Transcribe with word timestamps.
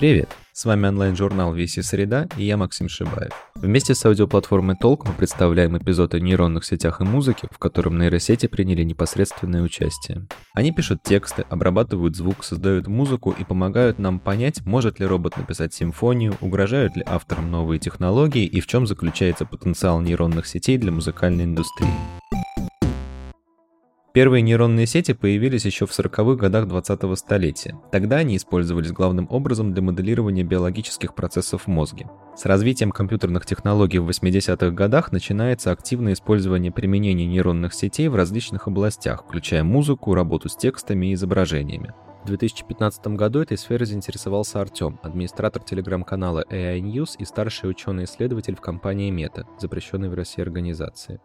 Привет! 0.00 0.30
С 0.54 0.64
вами 0.64 0.86
онлайн-журнал 0.86 1.52
«Веси 1.52 1.80
среда» 1.80 2.26
и 2.38 2.44
я 2.44 2.56
Максим 2.56 2.88
Шибаев. 2.88 3.32
Вместе 3.54 3.94
с 3.94 4.02
аудиоплатформой 4.06 4.74
Толк 4.80 5.06
мы 5.06 5.12
представляем 5.12 5.76
эпизод 5.76 6.14
о 6.14 6.20
нейронных 6.20 6.64
сетях 6.64 7.02
и 7.02 7.04
музыке, 7.04 7.48
в 7.50 7.58
котором 7.58 7.98
нейросети 7.98 8.46
приняли 8.46 8.82
непосредственное 8.82 9.60
участие. 9.60 10.26
Они 10.54 10.72
пишут 10.72 11.02
тексты, 11.02 11.44
обрабатывают 11.50 12.16
звук, 12.16 12.44
создают 12.44 12.86
музыку 12.86 13.36
и 13.38 13.44
помогают 13.44 13.98
нам 13.98 14.20
понять, 14.20 14.64
может 14.64 15.00
ли 15.00 15.04
робот 15.04 15.36
написать 15.36 15.74
симфонию, 15.74 16.34
угрожают 16.40 16.96
ли 16.96 17.02
авторам 17.04 17.50
новые 17.50 17.78
технологии 17.78 18.46
и 18.46 18.62
в 18.62 18.66
чем 18.66 18.86
заключается 18.86 19.44
потенциал 19.44 20.00
нейронных 20.00 20.46
сетей 20.46 20.78
для 20.78 20.92
музыкальной 20.92 21.44
индустрии. 21.44 21.92
Первые 24.12 24.42
нейронные 24.42 24.86
сети 24.86 25.12
появились 25.12 25.64
еще 25.64 25.86
в 25.86 25.90
40-х 25.90 26.34
годах 26.34 26.66
20-го 26.66 27.14
столетия. 27.14 27.78
Тогда 27.92 28.16
они 28.16 28.36
использовались 28.36 28.90
главным 28.90 29.28
образом 29.30 29.72
для 29.72 29.82
моделирования 29.82 30.42
биологических 30.42 31.14
процессов 31.14 31.62
в 31.62 31.66
мозге. 31.68 32.08
С 32.36 32.44
развитием 32.44 32.90
компьютерных 32.90 33.46
технологий 33.46 34.00
в 34.00 34.08
80-х 34.08 34.70
годах 34.70 35.12
начинается 35.12 35.70
активное 35.70 36.14
использование 36.14 36.72
применения 36.72 37.24
нейронных 37.24 37.72
сетей 37.72 38.08
в 38.08 38.16
различных 38.16 38.66
областях, 38.66 39.24
включая 39.24 39.62
музыку, 39.62 40.12
работу 40.14 40.48
с 40.48 40.56
текстами 40.56 41.06
и 41.06 41.14
изображениями. 41.14 41.94
В 42.24 42.26
2015 42.26 43.06
году 43.08 43.40
этой 43.40 43.56
сферой 43.56 43.86
заинтересовался 43.86 44.60
Артем, 44.60 44.98
администратор 45.04 45.62
телеграм-канала 45.62 46.44
AI 46.50 46.80
News 46.80 47.10
и 47.18 47.24
старший 47.24 47.70
ученый-исследователь 47.70 48.56
в 48.56 48.60
компании 48.60 49.12
Meta, 49.12 49.44
запрещенной 49.60 50.08
в 50.08 50.14
России 50.14 50.42
организации. 50.42 51.20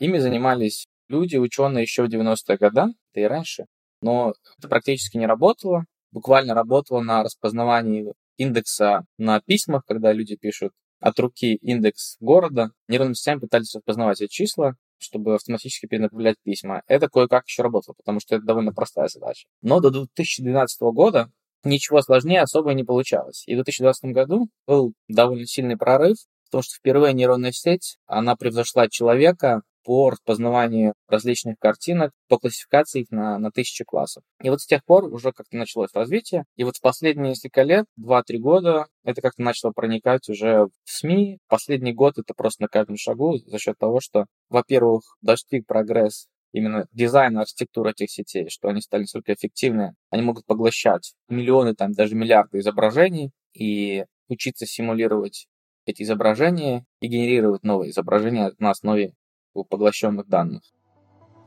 Ими 0.00 0.18
занимались 0.18 0.86
люди, 1.08 1.36
ученые 1.36 1.82
еще 1.82 2.04
в 2.04 2.08
90-е 2.08 2.56
годы, 2.56 2.94
да 3.14 3.20
и 3.20 3.24
раньше, 3.24 3.66
но 4.00 4.32
это 4.58 4.66
практически 4.66 5.18
не 5.18 5.26
работало. 5.26 5.84
Буквально 6.10 6.54
работало 6.54 7.02
на 7.02 7.22
распознавании 7.22 8.12
индекса 8.38 9.04
на 9.18 9.40
письмах, 9.40 9.84
когда 9.86 10.12
люди 10.12 10.36
пишут 10.36 10.72
от 11.00 11.18
руки 11.20 11.54
индекс 11.56 12.16
города. 12.18 12.70
Нейронными 12.88 13.14
сетями 13.14 13.40
пытались 13.40 13.74
распознавать 13.74 14.22
эти 14.22 14.32
числа, 14.32 14.74
чтобы 14.98 15.34
автоматически 15.34 15.86
перенаправлять 15.86 16.36
письма. 16.42 16.82
Это 16.86 17.08
кое-как 17.08 17.46
еще 17.46 17.62
работало, 17.62 17.94
потому 17.94 18.20
что 18.20 18.36
это 18.36 18.44
довольно 18.46 18.72
простая 18.72 19.08
задача. 19.08 19.48
Но 19.60 19.80
до 19.80 19.90
2012 19.90 20.80
года 20.94 21.30
ничего 21.62 22.00
сложнее 22.00 22.40
особо 22.40 22.72
не 22.72 22.84
получалось. 22.84 23.44
И 23.46 23.52
в 23.52 23.56
2020 23.56 24.12
году 24.12 24.48
был 24.66 24.94
довольно 25.08 25.46
сильный 25.46 25.76
прорыв, 25.76 26.16
потому 26.46 26.62
что 26.62 26.74
впервые 26.76 27.12
нейронная 27.12 27.52
сеть, 27.52 27.98
она 28.06 28.34
превзошла 28.34 28.88
человека 28.88 29.62
по 29.84 30.10
распознаванию 30.10 30.94
различных 31.08 31.56
картинок, 31.58 32.12
по 32.28 32.38
классификации 32.38 33.02
их 33.02 33.10
на, 33.10 33.38
на 33.38 33.50
тысячи 33.50 33.84
классов. 33.84 34.22
И 34.42 34.50
вот 34.50 34.60
с 34.60 34.66
тех 34.66 34.84
пор 34.84 35.04
уже 35.04 35.32
как-то 35.32 35.56
началось 35.56 35.90
развитие. 35.94 36.44
И 36.56 36.64
вот 36.64 36.76
в 36.76 36.80
последние 36.80 37.30
несколько 37.30 37.62
лет, 37.62 37.86
2-3 37.98 38.38
года, 38.38 38.86
это 39.04 39.20
как-то 39.22 39.42
начало 39.42 39.72
проникать 39.72 40.28
уже 40.28 40.66
в 40.66 40.70
СМИ. 40.84 41.38
Последний 41.48 41.92
год 41.92 42.18
это 42.18 42.34
просто 42.34 42.62
на 42.62 42.68
каждом 42.68 42.96
шагу 42.96 43.38
за 43.38 43.58
счет 43.58 43.76
того, 43.78 44.00
что, 44.00 44.26
во-первых, 44.48 45.02
достиг 45.22 45.66
прогресс 45.66 46.26
именно 46.52 46.86
дизайна, 46.92 47.42
архитектуры 47.42 47.92
этих 47.92 48.10
сетей, 48.10 48.48
что 48.48 48.68
они 48.68 48.80
стали 48.80 49.02
настолько 49.02 49.32
эффективны, 49.34 49.94
они 50.10 50.22
могут 50.22 50.44
поглощать 50.46 51.14
миллионы, 51.28 51.74
там, 51.74 51.92
даже 51.92 52.14
миллиарды 52.16 52.58
изображений 52.58 53.30
и 53.54 54.04
учиться 54.28 54.66
симулировать 54.66 55.46
эти 55.86 56.02
изображения 56.02 56.84
и 57.00 57.08
генерировать 57.08 57.62
новые 57.62 57.90
изображения 57.90 58.52
на 58.58 58.70
основе 58.70 59.14
поглощенных 59.54 60.28
данных. 60.28 60.62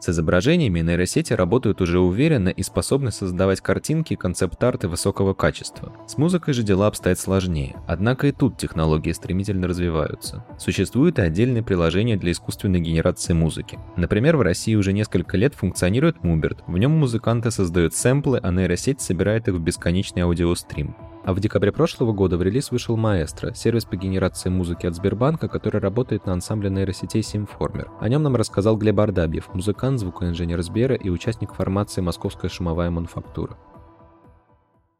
С 0.03 0.09
изображениями 0.09 0.81
нейросети 0.81 1.31
работают 1.31 1.79
уже 1.79 1.97
уверенно 1.97 2.49
и 2.49 2.61
способны 2.61 3.09
создавать 3.09 3.61
картинки 3.61 4.17
концепт-арты 4.17 4.89
высокого 4.89 5.33
качества. 5.33 5.93
С 6.07 6.17
музыкой 6.17 6.53
же 6.53 6.61
дела 6.63 6.87
обстоят 6.87 7.19
сложнее, 7.19 7.77
однако 7.87 8.27
и 8.27 8.33
тут 8.33 8.57
технологии 8.57 9.13
стремительно 9.13 9.65
развиваются. 9.65 10.45
Существуют 10.59 11.19
и 11.19 11.21
отдельные 11.21 11.63
приложения 11.63 12.17
для 12.17 12.33
искусственной 12.33 12.81
генерации 12.81 13.31
музыки. 13.31 13.79
Например, 13.95 14.35
в 14.35 14.41
России 14.41 14.75
уже 14.75 14.91
несколько 14.91 15.37
лет 15.37 15.55
функционирует 15.55 16.21
Муберт. 16.21 16.65
В 16.67 16.77
нем 16.77 16.91
музыканты 16.91 17.49
создают 17.49 17.95
сэмплы, 17.95 18.41
а 18.43 18.51
нейросеть 18.51 18.99
собирает 18.99 19.47
их 19.47 19.53
в 19.53 19.59
бесконечный 19.61 20.23
аудиострим. 20.23 20.97
А 21.25 21.33
в 21.33 21.39
декабре 21.39 21.71
прошлого 21.71 22.11
года 22.11 22.37
в 22.37 22.41
релиз 22.41 22.69
вышел 22.71 22.97
Маэстро, 22.97 23.53
сервис 23.53 23.85
по 23.85 23.95
генерации 23.95 24.49
музыки 24.49 24.85
от 24.85 24.95
Сбербанка, 24.95 25.47
который 25.47 25.79
работает 25.79 26.25
на 26.25 26.33
ансамбле 26.33 26.69
нейросетей 26.69 27.23
Симформер. 27.23 27.89
О 28.01 28.09
нем 28.09 28.23
нам 28.23 28.35
рассказал 28.35 28.75
Глеб 28.75 28.99
Ардабьев, 28.99 29.53
музыкант, 29.53 30.01
звукоинженер 30.01 30.61
Сбера 30.61 30.95
и 30.95 31.09
участник 31.09 31.53
формации 31.53 32.01
«Московская 32.01 32.49
шумовая 32.49 32.89
мануфактура». 32.89 33.57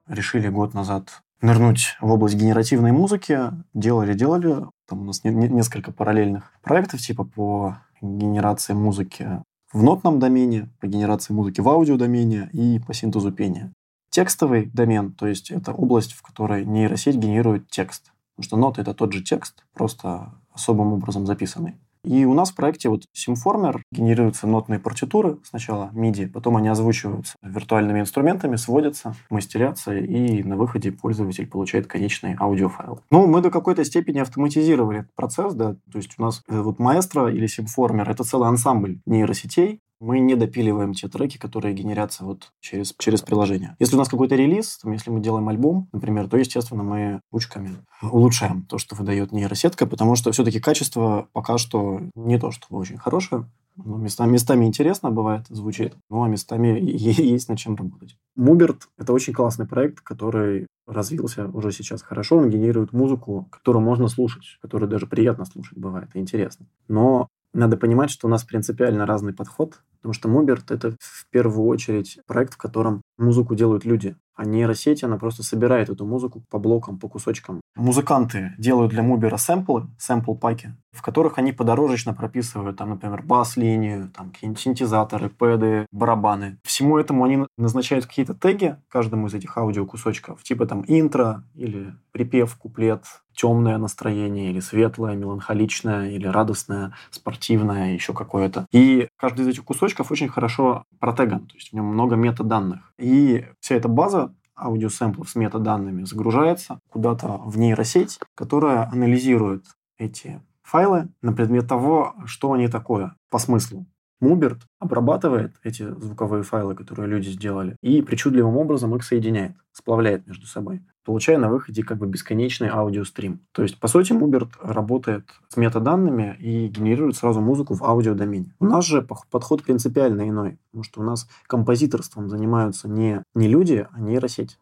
Решили 0.08 0.48
год 0.48 0.74
назад 0.74 1.22
нырнуть 1.42 1.98
в 2.00 2.10
область 2.10 2.36
генеративной 2.36 2.94
музыки. 2.94 3.40
Делали-делали. 3.74 4.66
Там 4.88 5.02
у 5.02 5.04
нас 5.04 5.26
не, 5.26 5.32
не, 5.32 5.50
несколько 5.50 5.92
параллельных 5.92 6.54
проектов 6.62 7.02
типа 7.02 7.26
по 7.26 7.80
генерации 8.02 8.72
музыки 8.72 9.44
в 9.74 9.84
нотном 9.84 10.20
домене, 10.20 10.70
по 10.80 10.88
генерации 10.88 11.34
музыки 11.34 11.60
в 11.60 11.68
аудиодомене 11.68 12.50
и 12.54 12.80
по 12.80 12.94
синтезу 12.94 13.34
пения. 13.34 13.74
Текстовый 14.14 14.70
домен, 14.72 15.12
то 15.12 15.26
есть 15.26 15.50
это 15.50 15.72
область, 15.72 16.14
в 16.14 16.22
которой 16.22 16.66
нейросеть 16.66 17.16
генерирует 17.16 17.68
текст. 17.70 18.12
Потому 18.36 18.44
что 18.48 18.58
ноты– 18.58 18.82
это 18.84 18.94
тот 18.94 19.12
же 19.12 19.24
текст, 19.24 19.66
просто 19.74 20.36
особым 20.54 20.94
образом 20.94 21.26
записанный. 21.26 21.80
И 22.04 22.24
у 22.26 22.36
нас 22.36 22.52
в 22.52 22.56
проекте 22.56 22.90
вот 22.90 23.06
Symformer 23.16 23.80
генерируются 23.92 24.46
нотные 24.46 24.80
партитуры, 24.80 25.40
сначала 25.44 25.90
MIDI, 25.94 26.28
потом 26.28 26.58
они 26.58 26.68
озвучиваются 26.68 27.38
виртуальными 27.42 28.02
инструментами, 28.02 28.58
сводятся, 28.58 29.16
мастерятся, 29.32 29.96
и 29.96 30.44
на 30.44 30.58
выходе 30.58 30.92
пользователь 30.92 31.48
получает 31.48 31.88
конечный 31.88 32.36
аудиофайл. 32.38 33.00
Ну, 33.10 33.26
мы 33.26 33.42
до 33.42 33.50
какой-то 33.50 33.84
степени 33.84 34.20
автоматизировали 34.20 35.00
этот 35.00 35.16
процесс, 35.16 35.56
да, 35.56 35.74
то 35.92 35.98
есть 35.98 36.12
у 36.20 36.22
нас 36.22 36.44
э, 36.50 36.62
вот 36.62 36.78
Maestro 36.78 37.34
или 37.34 37.48
Symformer– 37.48 38.04
это 38.08 38.24
целый 38.24 38.50
ансамбль 38.50 39.00
нейросетей, 39.06 39.80
мы 40.04 40.20
не 40.20 40.36
допиливаем 40.36 40.94
те 40.94 41.08
треки, 41.08 41.38
которые 41.38 41.74
генерятся 41.74 42.26
вот 42.26 42.52
через, 42.60 42.94
через 43.00 43.22
приложение. 43.22 43.78
Если 43.80 43.96
у 43.96 43.98
нас 43.98 44.10
какой-то 44.10 44.36
релиз, 44.36 44.78
там, 44.80 44.92
если 44.92 45.10
мы 45.10 45.22
делаем 45.22 45.48
альбом, 45.48 45.88
например, 45.94 46.28
то, 46.28 46.36
естественно, 46.36 46.84
мы 46.84 47.22
ручками 47.32 47.72
улучшаем 48.02 48.64
то, 48.64 48.78
что 48.78 48.96
выдает 48.96 49.32
нейросетка, 49.32 49.88
потому 49.88 50.16
что 50.16 50.32
все-таки 50.34 50.60
качество 50.60 51.30
пока 51.32 51.58
что 51.58 52.02
не 52.16 52.38
то, 52.38 52.52
что 52.52 52.68
очень 52.72 52.98
хорошее. 52.98 53.50
Ну, 53.78 53.98
местами, 53.98 54.34
местами 54.34 54.66
интересно 54.66 55.10
бывает, 55.10 55.46
звучит, 55.50 55.96
ну, 56.10 56.24
а 56.24 56.28
местами 56.28 56.80
есть 56.84 57.48
над 57.48 57.58
чем 57.58 57.76
работать. 57.76 58.18
Муберт— 58.36 58.90
это 58.98 59.14
очень 59.14 59.34
классный 59.34 59.66
проект, 59.66 60.02
который 60.02 60.68
развился 60.86 61.48
уже 61.48 61.72
сейчас 61.72 62.02
хорошо. 62.02 62.38
Он 62.38 62.50
генерирует 62.50 62.92
музыку, 62.92 63.48
которую 63.50 63.84
можно 63.84 64.10
слушать, 64.10 64.58
которую 64.62 64.90
даже 64.90 65.08
приятно 65.08 65.46
слушать 65.46 65.78
бывает 65.78 66.10
и 66.14 66.20
интересно. 66.20 66.68
Но 66.90 67.30
надо 67.54 67.78
понимать, 67.78 68.10
что 68.10 68.28
у 68.28 68.30
нас 68.30 68.44
принципиально 68.44 69.06
разный 69.06 69.34
подход 69.34 69.80
Потому 70.04 70.14
что 70.16 70.28
Муберт— 70.28 70.70
это 70.72 70.98
в 71.00 71.26
первую 71.30 71.66
очередь 71.66 72.20
проект, 72.28 72.56
в 72.56 72.58
котором 72.58 73.04
музыку 73.18 73.56
делают 73.56 73.86
люди. 73.86 74.18
А 74.36 74.46
нейросеть, 74.46 75.04
она 75.04 75.18
просто 75.18 75.44
собирает 75.44 75.90
эту 75.90 76.06
музыку 76.06 76.44
по 76.50 76.58
блокам, 76.58 76.98
по 76.98 77.08
кусочкам. 77.08 77.62
Музыканты 77.76 78.54
делают 78.58 78.92
для 78.92 79.04
Мубера 79.04 79.38
сэмплы, 79.38 79.88
сэмпл-паки, 80.00 80.76
в 80.92 81.02
которых 81.02 81.38
они 81.38 81.52
подорожечно 81.52 82.14
прописывают, 82.14 82.78
там, 82.78 82.90
например, 82.90 83.22
бас-линию, 83.24 84.12
там, 84.16 84.32
какие-нибудь 84.32 84.62
синтезаторы, 84.62 85.30
пэды, 85.30 85.86
барабаны. 85.92 86.58
Всему 86.64 86.98
этому 86.98 87.24
они 87.24 87.46
назначают 87.58 88.06
какие-то 88.06 88.34
теги 88.34 88.78
каждому 88.90 89.28
из 89.28 89.34
этих 89.34 89.58
аудиокусочков, 89.58 90.44
типа 90.44 90.66
там 90.66 90.84
интро 90.88 91.44
или 91.54 91.94
припев, 92.12 92.56
куплет, 92.56 93.04
темное 93.36 93.78
настроение 93.78 94.52
или 94.52 94.60
светлое, 94.60 95.16
меланхоличное 95.16 96.12
или 96.12 96.28
радостное, 96.28 96.94
спортивное, 97.10 97.94
еще 97.94 98.14
какое-то. 98.14 98.68
И 98.72 99.08
каждый 99.18 99.42
из 99.42 99.48
этих 99.48 99.66
кусочков 99.66 100.12
очень 100.12 100.30
хорошо 100.30 100.84
протеган, 101.00 101.48
то 101.48 101.56
есть 101.56 101.72
в 101.72 101.74
нем 101.74 101.86
много 101.86 102.16
метаданных. 102.16 102.94
И 103.00 103.46
вся 103.60 103.76
эта 103.76 103.88
база 103.88 104.33
аудиосэмплов 104.56 105.30
с 105.30 105.36
метаданными 105.36 106.04
загружается 106.04 106.80
куда-то 106.90 107.38
в 107.38 107.58
нейросеть, 107.58 108.20
которая 108.36 108.90
анализирует 108.90 109.66
эти 109.98 110.42
файлы 110.64 111.10
на 111.22 111.34
предмет 111.34 111.68
того, 111.68 112.16
что 112.26 112.54
они 112.54 112.68
такое 112.68 113.16
по 113.30 113.40
смыслу. 113.40 113.86
Муберт 114.24 114.62
обрабатывает 114.80 115.54
эти 115.64 115.84
звуковые 115.84 116.44
файлы, 116.44 116.76
которые 116.76 117.10
люди 117.10 117.28
сделали, 117.28 117.76
и 117.82 118.02
причудливым 118.02 118.56
образом 118.56 118.96
их 118.96 119.04
соединяет, 119.04 119.54
сплавляет 119.74 120.26
между 120.28 120.48
собой, 120.48 120.82
получая 121.04 121.38
на 121.38 121.50
выходе 121.50 121.84
как 121.84 121.98
бы 121.98 122.08
бесконечный 122.08 122.70
аудиострим. 122.70 123.42
То 123.52 123.64
есть, 123.64 123.80
по 123.82 123.90
сути, 123.90 124.14
Муберт 124.14 124.52
работает 124.62 125.26
с 125.50 125.58
метаданными 125.58 126.38
и 126.40 126.68
генерирует 126.68 127.18
сразу 127.18 127.42
музыку 127.42 127.74
в 127.74 127.84
аудиодомене. 127.84 128.56
У 128.62 128.66
нас 128.66 128.86
же 128.86 129.02
подход 129.02 129.64
принципиально 129.64 130.30
иной, 130.30 130.58
потому 130.72 130.84
что 130.84 131.02
у 131.02 131.04
нас 131.04 131.28
композиторством 131.46 132.30
занимаются 132.30 132.88
не, 132.88 133.24
не 133.36 133.50
люди, 133.50 133.86
а 133.92 134.00
нейросеть. 134.00 134.58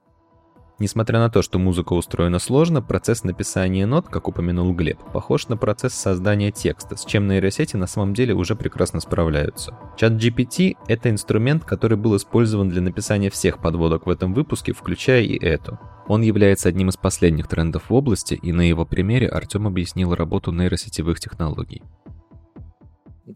Несмотря 0.81 1.19
на 1.19 1.29
то, 1.29 1.43
что 1.43 1.59
музыка 1.59 1.93
устроена 1.93 2.39
сложно, 2.39 2.81
процесс 2.81 3.23
написания 3.23 3.85
нот, 3.85 4.07
как 4.07 4.27
упомянул 4.27 4.73
Глеб, 4.73 4.97
похож 5.13 5.47
на 5.47 5.55
процесс 5.55 5.93
создания 5.93 6.51
текста, 6.51 6.95
с 6.95 7.05
чем 7.05 7.27
нейросети 7.27 7.75
на 7.75 7.85
самом 7.85 8.15
деле 8.15 8.33
уже 8.33 8.55
прекрасно 8.55 8.99
справляются. 8.99 9.77
Чат 9.95 10.13
GPT— 10.13 10.77
это 10.87 11.11
инструмент, 11.11 11.65
который 11.65 11.97
был 11.97 12.17
использован 12.17 12.69
для 12.69 12.81
написания 12.81 13.29
всех 13.29 13.61
подводок 13.61 14.07
в 14.07 14.09
этом 14.09 14.33
выпуске, 14.33 14.73
включая 14.73 15.21
и 15.21 15.37
эту. 15.37 15.77
Он 16.07 16.23
является 16.23 16.69
одним 16.69 16.89
из 16.89 16.97
последних 16.97 17.47
трендов 17.47 17.91
в 17.91 17.93
области, 17.93 18.33
и 18.33 18.51
на 18.51 18.67
его 18.67 18.83
примере 18.83 19.27
Артем 19.27 19.67
объяснил 19.67 20.15
работу 20.15 20.51
нейросетевых 20.51 21.19
технологий. 21.19 21.83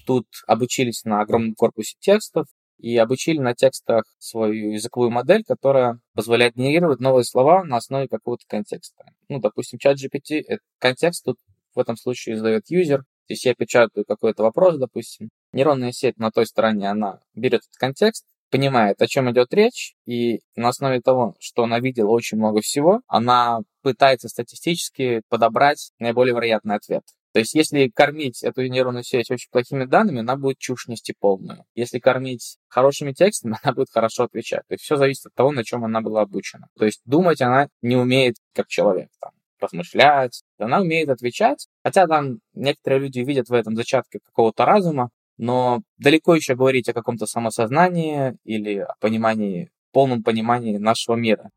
Тут 0.07 0.25
обучились 0.47 1.03
на 1.05 1.21
огромном 1.21 1.53
корпусе 1.53 1.95
текстов, 1.99 2.47
и 2.77 2.97
обучили 2.97 3.39
на 3.39 3.53
текстах 3.53 4.03
свою 4.19 4.71
языковую 4.71 5.11
модель, 5.11 5.43
которая 5.43 5.99
позволяет 6.13 6.55
генерировать 6.55 6.99
новые 6.99 7.23
слова 7.23 7.63
на 7.63 7.77
основе 7.77 8.07
какого-то 8.07 8.43
контекста. 8.47 9.05
Ну, 9.29 9.39
допустим, 9.39 9.79
чат 9.79 9.97
GPT, 9.97 10.59
контекст 10.79 11.25
тут 11.25 11.37
в 11.73 11.79
этом 11.79 11.97
случае 11.97 12.37
задает 12.37 12.69
юзер. 12.69 13.03
Здесь 13.27 13.45
я 13.45 13.55
печатаю 13.55 14.05
какой-то 14.05 14.43
вопрос, 14.43 14.77
допустим. 14.77 15.29
Нейронная 15.51 15.91
сеть 15.91 16.17
на 16.17 16.31
той 16.31 16.45
стороне, 16.45 16.89
она 16.89 17.19
берет 17.33 17.61
этот 17.61 17.75
контекст, 17.77 18.25
понимает, 18.51 19.01
о 19.01 19.07
чем 19.07 19.31
идет 19.31 19.53
речь, 19.53 19.95
и 20.05 20.41
на 20.55 20.69
основе 20.69 21.01
того, 21.01 21.35
что 21.39 21.63
она 21.63 21.79
видела 21.79 22.09
очень 22.09 22.37
много 22.37 22.61
всего, 22.61 23.01
она 23.07 23.59
пытается 23.81 24.29
статистически 24.29 25.21
подобрать 25.29 25.91
наиболее 25.99 26.33
вероятный 26.35 26.75
ответ. 26.75 27.03
То 27.35 27.39
есть, 27.39 27.53
если 27.53 27.89
кормить 27.93 28.43
эту 28.43 28.65
нейронную 28.65 29.03
сеть 29.03 29.29
очень 29.29 29.49
плохими 29.51 29.83
данными, 29.83 30.21
она 30.21 30.37
будет 30.37 30.57
чушь 30.57 30.87
нести 30.87 31.13
полную. 31.19 31.65
Если 31.75 31.99
кормить 31.99 32.59
хорошими 32.69 33.11
текстами, 33.11 33.57
она 33.61 33.73
будет 33.73 33.89
хорошо 33.91 34.23
отвечать. 34.23 34.61
То 34.69 34.75
есть, 34.75 34.85
все 34.85 34.95
зависит 34.95 35.25
от 35.25 35.33
того, 35.33 35.51
на 35.51 35.65
чем 35.65 35.83
она 35.83 35.99
была 35.99 36.21
обучена. 36.21 36.69
То 36.77 36.85
есть, 36.85 37.01
думать 37.03 37.41
она 37.41 37.67
не 37.81 37.97
умеет 37.97 38.37
как 38.53 38.69
человек. 38.69 39.09
Там, 39.19 39.31
размышлять, 39.59 40.43
она 40.59 40.79
умеет 40.79 41.09
отвечать, 41.09 41.67
хотя 41.83 42.07
там 42.07 42.39
некоторые 42.53 43.01
люди 43.01 43.19
видят 43.19 43.49
в 43.49 43.53
этом 43.53 43.75
зачатке 43.75 44.19
какого-то 44.23 44.63
разума, 44.63 45.09
но 45.37 45.81
далеко 45.97 46.35
еще 46.35 46.55
говорить 46.55 46.87
о 46.87 46.93
каком-то 46.93 47.25
самосознании 47.25 48.37
или 48.45 48.77
о 48.77 48.93
понимании, 49.01 49.71
полном 49.91 50.23
понимании 50.23 50.77
нашего 50.77 51.17
мира. 51.17 51.49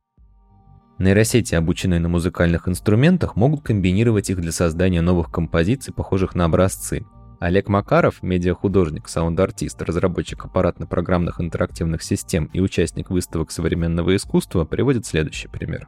Нейросети, 0.98 1.54
обученные 1.54 2.00
на 2.00 2.08
музыкальных 2.08 2.66
инструментах, 2.66 3.36
могут 3.36 3.62
комбинировать 3.62 4.30
их 4.30 4.40
для 4.40 4.50
создания 4.50 5.00
новых 5.00 5.30
композиций, 5.30 5.94
похожих 5.94 6.34
на 6.34 6.46
образцы. 6.46 7.06
Олег 7.38 7.68
Макаров, 7.68 8.20
медиахудожник, 8.20 9.08
саунд-артист, 9.08 9.80
разработчик 9.80 10.44
аппаратно-программных 10.44 11.40
интерактивных 11.40 12.02
систем 12.02 12.50
и 12.52 12.58
участник 12.58 13.10
выставок 13.10 13.52
современного 13.52 14.16
искусства, 14.16 14.64
приводит 14.64 15.06
следующий 15.06 15.46
пример. 15.46 15.86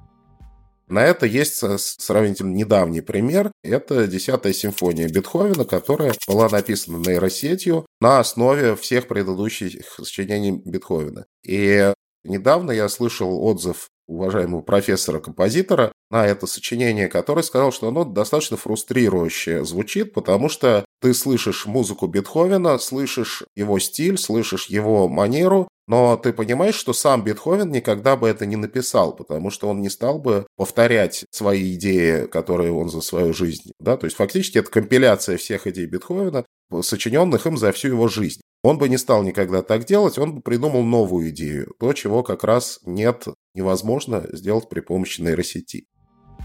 На 0.86 1.04
это 1.04 1.26
есть 1.26 1.56
сравнительно 1.56 2.52
недавний 2.54 3.00
пример. 3.00 3.50
Это 3.64 4.06
десятая 4.06 4.52
симфония 4.52 5.08
Бетховена, 5.08 5.64
которая 5.64 6.14
была 6.28 6.48
написана 6.48 6.98
нейросетью 6.98 7.84
на 8.00 8.20
основе 8.20 8.76
всех 8.76 9.08
предыдущих 9.08 9.92
сочинений 10.00 10.62
Бетховена. 10.64 11.26
И 11.44 11.92
недавно 12.24 12.70
я 12.70 12.88
слышал 12.88 13.44
отзыв 13.44 13.88
уважаемого 14.10 14.60
профессора-композитора 14.60 15.92
на 16.10 16.26
это 16.26 16.46
сочинение, 16.46 17.08
который 17.08 17.44
сказал, 17.44 17.72
что 17.72 17.88
оно 17.88 18.04
достаточно 18.04 18.56
фрустрирующе 18.56 19.64
звучит, 19.64 20.12
потому 20.12 20.48
что 20.48 20.84
ты 21.00 21.14
слышишь 21.14 21.66
музыку 21.66 22.06
Бетховена, 22.08 22.78
слышишь 22.78 23.44
его 23.54 23.78
стиль, 23.78 24.18
слышишь 24.18 24.66
его 24.66 25.08
манеру, 25.08 25.68
но 25.86 26.16
ты 26.16 26.32
понимаешь, 26.32 26.74
что 26.74 26.92
сам 26.92 27.24
Бетховен 27.24 27.70
никогда 27.70 28.16
бы 28.16 28.28
это 28.28 28.46
не 28.46 28.56
написал, 28.56 29.14
потому 29.14 29.50
что 29.50 29.68
он 29.68 29.80
не 29.80 29.88
стал 29.88 30.18
бы 30.18 30.46
повторять 30.56 31.24
свои 31.30 31.74
идеи, 31.74 32.26
которые 32.26 32.72
он 32.72 32.88
за 32.88 33.00
свою 33.00 33.32
жизнь. 33.32 33.72
Да? 33.80 33.96
То 33.96 34.06
есть 34.06 34.16
фактически 34.16 34.58
это 34.58 34.70
компиляция 34.70 35.36
всех 35.36 35.66
идей 35.66 35.86
Бетховена, 35.86 36.44
сочиненных 36.82 37.46
им 37.46 37.56
за 37.56 37.72
всю 37.72 37.88
его 37.88 38.08
жизнь. 38.08 38.40
Он 38.62 38.76
бы 38.76 38.90
не 38.90 38.98
стал 38.98 39.22
никогда 39.22 39.62
так 39.62 39.86
делать, 39.86 40.18
он 40.18 40.34
бы 40.34 40.42
придумал 40.42 40.82
новую 40.82 41.30
идею, 41.30 41.74
то, 41.80 41.94
чего 41.94 42.22
как 42.22 42.44
раз 42.44 42.80
нет, 42.84 43.26
невозможно 43.54 44.26
сделать 44.32 44.68
при 44.68 44.80
помощи 44.80 45.22
нейросети. 45.22 45.86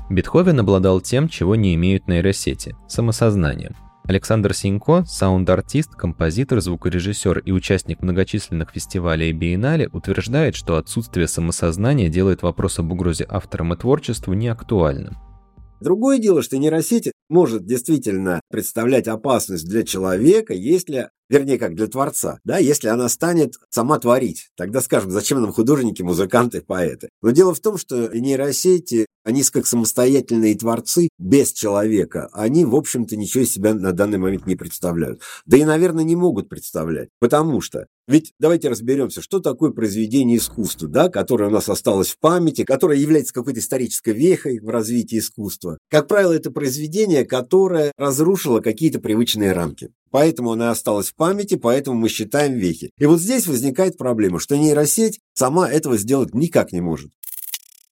Бетховен 0.09 0.59
обладал 0.59 1.01
тем, 1.01 1.27
чего 1.27 1.55
не 1.55 1.75
имеют 1.75 2.07
нейросети– 2.07 2.73
самосознанием. 2.87 3.75
Александр 4.05 4.53
Синько, 4.53 5.03
саунд-артист, 5.05 5.95
композитор, 5.95 6.61
звукорежиссер 6.61 7.39
и 7.39 7.51
участник 7.51 8.01
многочисленных 8.01 8.69
фестивалей 8.69 9.31
и 9.31 9.33
биеннале, 9.33 9.89
утверждает, 9.91 10.55
что 10.55 10.77
отсутствие 10.77 11.27
самосознания 11.27 12.07
делает 12.07 12.43
вопрос 12.43 12.79
об 12.79 12.91
угрозе 12.91 13.25
авторам 13.27 13.73
и 13.73 13.77
творчеству 13.77 14.33
неактуальным. 14.33 15.17
Другое 15.81 16.19
дело, 16.19 16.41
что 16.41 16.57
нейросеть 16.57 17.11
может 17.29 17.65
действительно 17.65 18.39
представлять 18.49 19.07
опасность 19.07 19.67
для 19.67 19.83
человека, 19.83 20.53
если 20.53 21.09
вернее, 21.29 21.57
как 21.57 21.75
для 21.75 21.87
творца, 21.87 22.39
да, 22.43 22.57
если 22.57 22.87
она 22.87 23.09
станет 23.09 23.55
сама 23.69 23.99
творить. 23.99 24.49
Тогда 24.55 24.81
скажем, 24.81 25.11
зачем 25.11 25.41
нам 25.41 25.51
художники, 25.51 26.01
музыканты, 26.01 26.61
поэты. 26.61 27.09
Но 27.21 27.31
дело 27.31 27.53
в 27.53 27.59
том, 27.59 27.77
что 27.77 28.09
нейросети, 28.15 29.05
они 29.23 29.43
как 29.43 29.67
самостоятельные 29.67 30.55
творцы 30.55 31.09
без 31.17 31.51
человека, 31.51 32.29
они, 32.33 32.65
в 32.65 32.75
общем-то, 32.75 33.15
ничего 33.15 33.43
из 33.43 33.53
себя 33.53 33.73
на 33.73 33.91
данный 33.91 34.17
момент 34.17 34.45
не 34.45 34.55
представляют. 34.55 35.21
Да 35.45 35.57
и, 35.57 35.63
наверное, 35.63 36.03
не 36.03 36.15
могут 36.15 36.49
представлять. 36.49 37.09
Потому 37.19 37.61
что 37.61 37.87
ведь 38.07 38.33
давайте 38.39 38.69
разберемся, 38.69 39.21
что 39.21 39.39
такое 39.39 39.71
произведение 39.71 40.37
искусства, 40.37 40.87
да, 40.87 41.09
которое 41.09 41.49
у 41.49 41.51
нас 41.51 41.69
осталось 41.69 42.09
в 42.09 42.19
памяти, 42.19 42.63
которое 42.63 42.99
является 42.99 43.33
какой-то 43.33 43.59
исторической 43.59 44.13
вехой 44.13 44.59
в 44.59 44.69
развитии 44.69 45.17
искусства. 45.17 45.79
Как 45.89 46.07
правило, 46.07 46.31
это 46.31 46.51
произведение, 46.51 47.25
которое 47.25 47.91
разрушило 47.97 48.59
какие-то 48.59 48.99
привычные 48.99 49.53
рамки. 49.53 49.89
Поэтому 50.15 50.53
она 50.53 50.71
осталась 50.71 51.09
в 51.09 51.15
памяти, 51.15 51.55
поэтому 51.55 51.97
мы 51.97 52.07
считаем 52.07 52.53
вехи. 52.53 52.89
И 52.97 53.05
вот 53.05 53.19
здесь 53.19 53.47
возникает 53.47 53.97
проблема, 53.97 54.39
что 54.39 54.55
нейросеть 54.55 55.19
сама 55.33 55.69
этого 55.69 55.97
сделать 55.97 56.33
никак 56.33 56.71
не 56.71 56.79
может. 56.79 57.11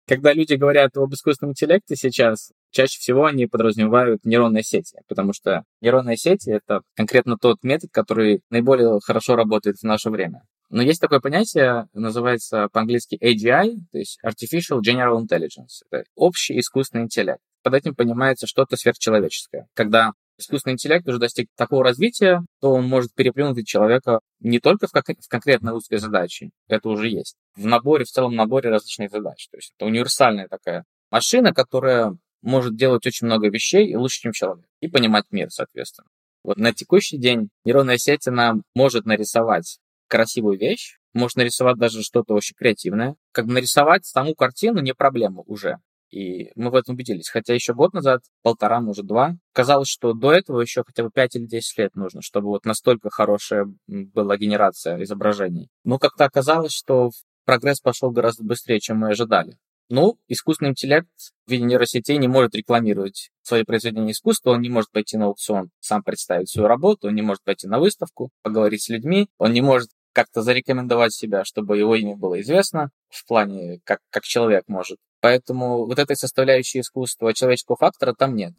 Когда 0.06 0.34
люди 0.34 0.52
говорят 0.52 0.94
об 0.98 1.14
искусственном 1.14 1.52
интеллекте 1.52 1.96
сейчас, 1.96 2.52
чаще 2.72 2.98
всего 2.98 3.24
они 3.24 3.46
подразумевают 3.46 4.26
нейронные 4.26 4.62
сети, 4.62 4.98
потому 5.08 5.32
что 5.32 5.64
нейронные 5.80 6.18
сети— 6.18 6.50
это 6.50 6.82
конкретно 6.94 7.38
тот 7.38 7.62
метод, 7.62 7.88
который 7.90 8.42
наиболее 8.50 9.00
хорошо 9.02 9.34
работает 9.34 9.78
в 9.78 9.84
наше 9.84 10.10
время. 10.10 10.42
Но 10.68 10.82
есть 10.82 11.00
такое 11.00 11.20
понятие, 11.20 11.86
называется 11.94 12.68
по-английски 12.70 13.18
AGI, 13.18 13.76
то 13.92 13.98
есть 13.98 14.18
Artificial 14.22 14.80
General 14.86 15.18
Intelligence. 15.18 15.86
Это 15.90 16.04
общий 16.16 16.58
искусственный 16.60 17.04
интеллект. 17.04 17.40
Под 17.62 17.72
этим 17.72 17.94
понимается 17.94 18.46
что-то 18.46 18.76
сверхчеловеческое. 18.76 19.68
Когда 19.74 20.12
искусственный 20.40 20.74
интеллект 20.74 21.06
уже 21.06 21.18
достиг 21.18 21.48
такого 21.56 21.84
развития, 21.84 22.42
то 22.60 22.72
он 22.72 22.86
может 22.86 23.14
переплюнуть 23.14 23.66
человека 23.66 24.20
не 24.40 24.58
только 24.58 24.86
в, 24.86 24.90
в 24.92 25.28
конкретной 25.28 25.74
узкой 25.74 25.98
задаче, 25.98 26.50
это 26.68 26.88
уже 26.88 27.08
есть, 27.08 27.36
в 27.56 27.66
наборе, 27.66 28.04
в 28.04 28.10
целом 28.10 28.34
наборе 28.34 28.70
различных 28.70 29.10
задач. 29.10 29.48
То 29.50 29.56
есть 29.58 29.72
это 29.76 29.86
универсальная 29.86 30.48
такая 30.48 30.84
машина, 31.10 31.52
которая 31.52 32.16
может 32.42 32.76
делать 32.76 33.06
очень 33.06 33.26
много 33.26 33.48
вещей 33.48 33.86
и 33.88 33.96
лучше, 33.96 34.20
чем 34.20 34.32
человек, 34.32 34.66
и 34.80 34.88
понимать 34.88 35.26
мир, 35.30 35.50
соответственно. 35.50 36.08
Вот 36.42 36.56
на 36.56 36.72
текущий 36.72 37.18
день 37.18 37.50
нейронная 37.64 37.98
сеть, 37.98 38.26
она 38.26 38.54
может 38.74 39.04
нарисовать 39.04 39.78
красивую 40.08 40.58
вещь, 40.58 40.96
может 41.12 41.36
нарисовать 41.36 41.76
даже 41.76 42.02
что-то 42.02 42.34
очень 42.34 42.56
креативное. 42.56 43.16
Как 43.32 43.46
бы 43.46 43.52
нарисовать 43.52 44.06
саму 44.06 44.34
картину 44.34 44.80
не 44.80 44.94
проблема 44.94 45.42
уже. 45.46 45.78
И 46.10 46.50
мы 46.56 46.70
в 46.70 46.74
этом 46.74 46.94
убедились. 46.94 47.28
Хотя 47.28 47.54
еще 47.54 47.72
год 47.72 47.92
назад, 47.92 48.22
полтора, 48.42 48.80
может, 48.80 49.06
два, 49.06 49.36
казалось, 49.52 49.88
что 49.88 50.12
до 50.12 50.32
этого 50.32 50.60
еще 50.60 50.82
хотя 50.84 51.04
бы 51.04 51.10
5 51.10 51.36
или 51.36 51.46
10 51.46 51.78
лет 51.78 51.94
нужно, 51.94 52.20
чтобы 52.22 52.48
вот 52.48 52.64
настолько 52.64 53.10
хорошая 53.10 53.66
была 53.86 54.36
генерация 54.36 55.02
изображений. 55.02 55.68
Но 55.84 55.98
как-то 55.98 56.24
оказалось, 56.24 56.72
что 56.72 57.10
прогресс 57.44 57.80
пошел 57.80 58.10
гораздо 58.10 58.44
быстрее, 58.44 58.80
чем 58.80 58.98
мы 58.98 59.10
ожидали. 59.10 59.56
Ну, 59.88 60.18
искусственный 60.28 60.70
интеллект 60.70 61.08
в 61.46 61.50
виде 61.50 61.64
нейросетей 61.64 62.16
не 62.18 62.28
может 62.28 62.54
рекламировать 62.54 63.30
свои 63.42 63.64
произведения 63.64 64.12
искусства, 64.12 64.52
он 64.52 64.60
не 64.60 64.68
может 64.68 64.92
пойти 64.92 65.16
на 65.16 65.26
аукцион, 65.26 65.70
сам 65.80 66.04
представить 66.04 66.48
свою 66.48 66.68
работу, 66.68 67.08
он 67.08 67.16
не 67.16 67.22
может 67.22 67.42
пойти 67.42 67.66
на 67.66 67.80
выставку, 67.80 68.30
поговорить 68.42 68.84
с 68.84 68.88
людьми, 68.88 69.28
он 69.36 69.52
не 69.52 69.62
может 69.62 69.90
как-то 70.12 70.42
зарекомендовать 70.42 71.12
себя, 71.12 71.44
чтобы 71.44 71.76
его 71.76 71.96
имя 71.96 72.14
было 72.16 72.40
известно, 72.40 72.90
в 73.08 73.26
плане, 73.26 73.80
как, 73.84 73.98
как 74.10 74.22
человек 74.22 74.64
может. 74.68 74.98
Поэтому 75.20 75.86
вот 75.86 75.98
этой 75.98 76.16
составляющей 76.16 76.80
искусства 76.80 77.34
человеческого 77.34 77.76
фактора 77.76 78.14
там 78.14 78.34
нет. 78.34 78.54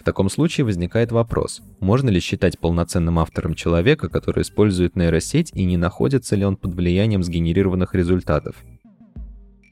В 0.00 0.04
таком 0.04 0.30
случае 0.30 0.64
возникает 0.64 1.12
вопрос, 1.12 1.60
можно 1.78 2.08
ли 2.08 2.20
считать 2.20 2.58
полноценным 2.58 3.18
автором 3.18 3.54
человека, 3.54 4.08
который 4.08 4.42
использует 4.42 4.96
нейросеть, 4.96 5.50
и 5.52 5.64
не 5.64 5.76
находится 5.76 6.36
ли 6.36 6.44
он 6.44 6.56
под 6.56 6.74
влиянием 6.74 7.22
сгенерированных 7.22 7.94
результатов? 7.94 8.56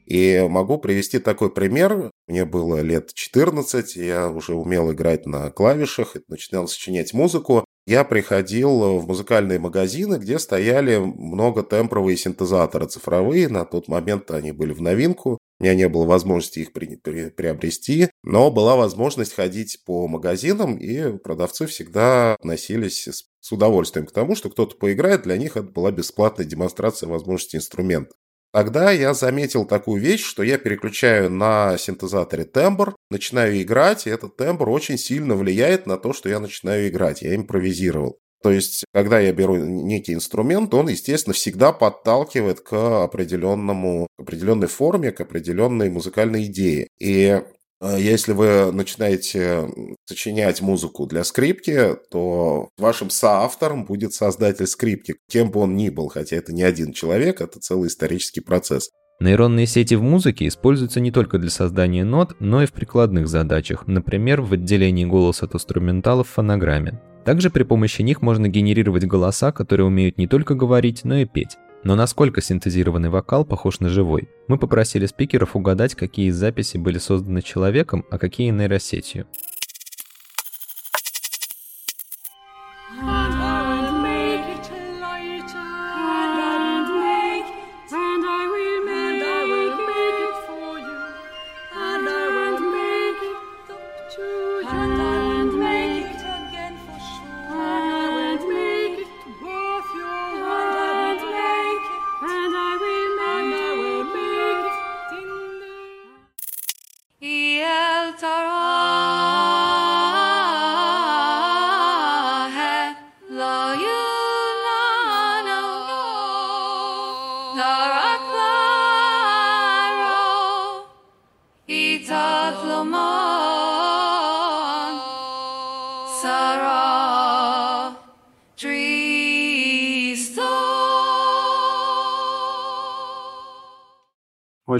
И 0.05 0.45
могу 0.47 0.77
привести 0.77 1.19
такой 1.19 1.51
пример. 1.51 2.11
Мне 2.27 2.45
было 2.45 2.81
лет 2.81 3.13
14, 3.13 3.95
я 3.95 4.29
уже 4.29 4.53
умел 4.53 4.91
играть 4.91 5.25
на 5.25 5.49
клавишах, 5.49 6.15
начинал 6.27 6.67
сочинять 6.67 7.13
музыку. 7.13 7.65
Я 7.87 8.03
приходил 8.03 8.99
в 8.99 9.07
музыкальные 9.07 9.57
магазины, 9.57 10.17
где 10.17 10.37
стояли 10.37 10.97
многотемпровые 10.97 12.17
синтезаторы 12.17 12.85
цифровые. 12.85 13.49
На 13.49 13.65
тот 13.65 13.87
момент 13.87 14.29
они 14.29 14.51
были 14.51 14.73
в 14.73 14.81
новинку. 14.81 15.39
Меня 15.59 15.75
не 15.75 15.89
было 15.89 16.05
возможности 16.05 16.59
их 16.59 16.73
при, 16.73 16.95
при, 16.95 17.29
приобрести, 17.29 18.09
но 18.23 18.49
была 18.49 18.75
возможность 18.75 19.33
ходить 19.33 19.83
по 19.85 20.07
магазинам, 20.07 20.77
и 20.77 21.17
продавцы 21.17 21.67
всегда 21.67 22.35
относились 22.35 23.07
с, 23.07 23.25
с 23.41 23.51
удовольствием 23.51 24.05
к 24.05 24.11
тому, 24.11 24.35
что 24.35 24.49
кто-то 24.49 24.77
поиграет. 24.77 25.23
Для 25.23 25.37
них 25.37 25.57
это 25.57 25.67
была 25.67 25.91
бесплатная 25.91 26.45
демонстрация 26.45 27.09
возможности 27.09 27.57
инструмента. 27.57 28.15
Тогда 28.51 28.91
я 28.91 29.13
заметил 29.13 29.65
такую 29.65 30.01
вещь, 30.01 30.23
что 30.23 30.41
я 30.41 30.57
переключаю 30.57 31.29
на 31.29 31.77
синтезаторе 31.77 32.45
тембр, 32.45 32.95
начинаю 33.11 33.61
играть, 33.61 34.07
и 34.07 34.09
этот 34.09 34.37
тембр 34.37 34.69
очень 34.69 34.97
сильно 34.97 35.35
влияет 35.35 35.85
на 35.85 35.97
то, 35.97 36.13
что 36.13 36.29
я 36.29 36.39
начинаю 36.39 36.87
играть. 36.87 37.21
Я 37.21 37.35
импровизировал. 37.35 38.19
То 38.41 38.51
есть, 38.51 38.85
когда 38.93 39.19
я 39.19 39.33
беру 39.33 39.57
некий 39.57 40.13
инструмент, 40.13 40.73
он, 40.73 40.87
естественно, 40.87 41.33
всегда 41.33 41.73
подталкивает 41.73 42.61
к 42.61 43.03
определенному, 43.03 44.07
к 44.17 44.21
определенной 44.21 44.67
форме, 44.67 45.11
к 45.11 45.19
определенной 45.21 45.89
музыкальной 45.89 46.45
идее. 46.45 46.87
И 46.99 47.41
э, 47.81 47.97
если 47.99 48.31
вы 48.31 48.71
начинаете 48.71 49.69
сочинять 50.05 50.61
музыку 50.61 51.05
для 51.05 51.25
скрипки, 51.25 51.95
то 52.09 52.69
вашим 52.77 53.09
соавтором 53.09 53.83
будет 53.83 54.13
создатель 54.13 54.67
скрипки, 54.67 55.15
кем 55.29 55.51
бы 55.51 55.59
он 55.59 55.75
ни 55.75 55.89
был, 55.89 56.07
хотя 56.07 56.37
это 56.37 56.53
не 56.53 56.63
один 56.63 56.93
человек, 56.93 57.41
это 57.41 57.59
целый 57.59 57.89
исторический 57.89 58.41
процесс. 58.41 58.89
Нейронные 59.19 59.65
сети 59.65 59.95
в 59.95 60.01
музыке 60.01 60.47
используются 60.47 61.01
не 61.01 61.11
только 61.11 61.39
для 61.39 61.49
создания 61.49 62.05
нот, 62.05 62.37
но 62.39 62.63
и 62.63 62.65
в 62.65 62.71
прикладных 62.71 63.27
задачах, 63.27 63.85
например, 63.85 64.41
в 64.41 64.53
отделении 64.53 65.03
голоса 65.03 65.45
от 65.45 65.55
инструменталов 65.55 66.29
в 66.29 66.31
фонограмме. 66.31 67.01
Также 67.25 67.49
при 67.49 67.63
помощи 67.63 68.01
них 68.01 68.21
можно 68.21 68.47
генерировать 68.47 69.05
голоса, 69.05 69.51
которые 69.51 69.87
умеют 69.87 70.17
не 70.17 70.27
только 70.27 70.55
говорить, 70.55 71.03
но 71.03 71.17
и 71.17 71.25
петь. 71.25 71.57
Но 71.83 71.95
насколько 71.95 72.41
синтезированный 72.41 73.09
вокал 73.09 73.45
похож 73.45 73.79
на 73.79 73.89
живой? 73.89 74.29
Мы 74.47 74.57
попросили 74.57 75.05
спикеров 75.05 75.55
угадать, 75.55 75.95
какие 75.95 76.27
из 76.27 76.35
записей 76.35 76.79
были 76.79 76.97
созданы 76.97 77.41
человеком, 77.41 78.05
а 78.11 78.17
какие 78.17 78.49
нейросетью. 78.49 79.27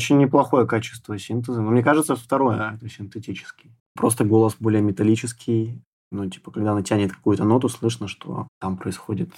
Очень 0.10 0.22
неплохое 0.22 0.66
качество 0.66 1.20
синтеза. 1.20 1.62
Но 1.62 1.70
мне 1.70 1.84
кажется, 1.84 2.16
второе 2.16 2.74
это 2.76 2.90
синтетический. 2.90 3.70
Просто 3.94 4.26
голос 4.26 4.56
более 4.60 4.82
металлический. 4.82 5.84
Ну, 6.12 6.28
типа, 6.28 6.50
когда 6.50 6.72
она 6.72 6.82
тянет 6.82 7.12
какую-то 7.12 7.44
ноту, 7.44 7.70
слышно, 7.70 8.08
что 8.08 8.48
там 8.60 8.76
происходит 8.78 9.30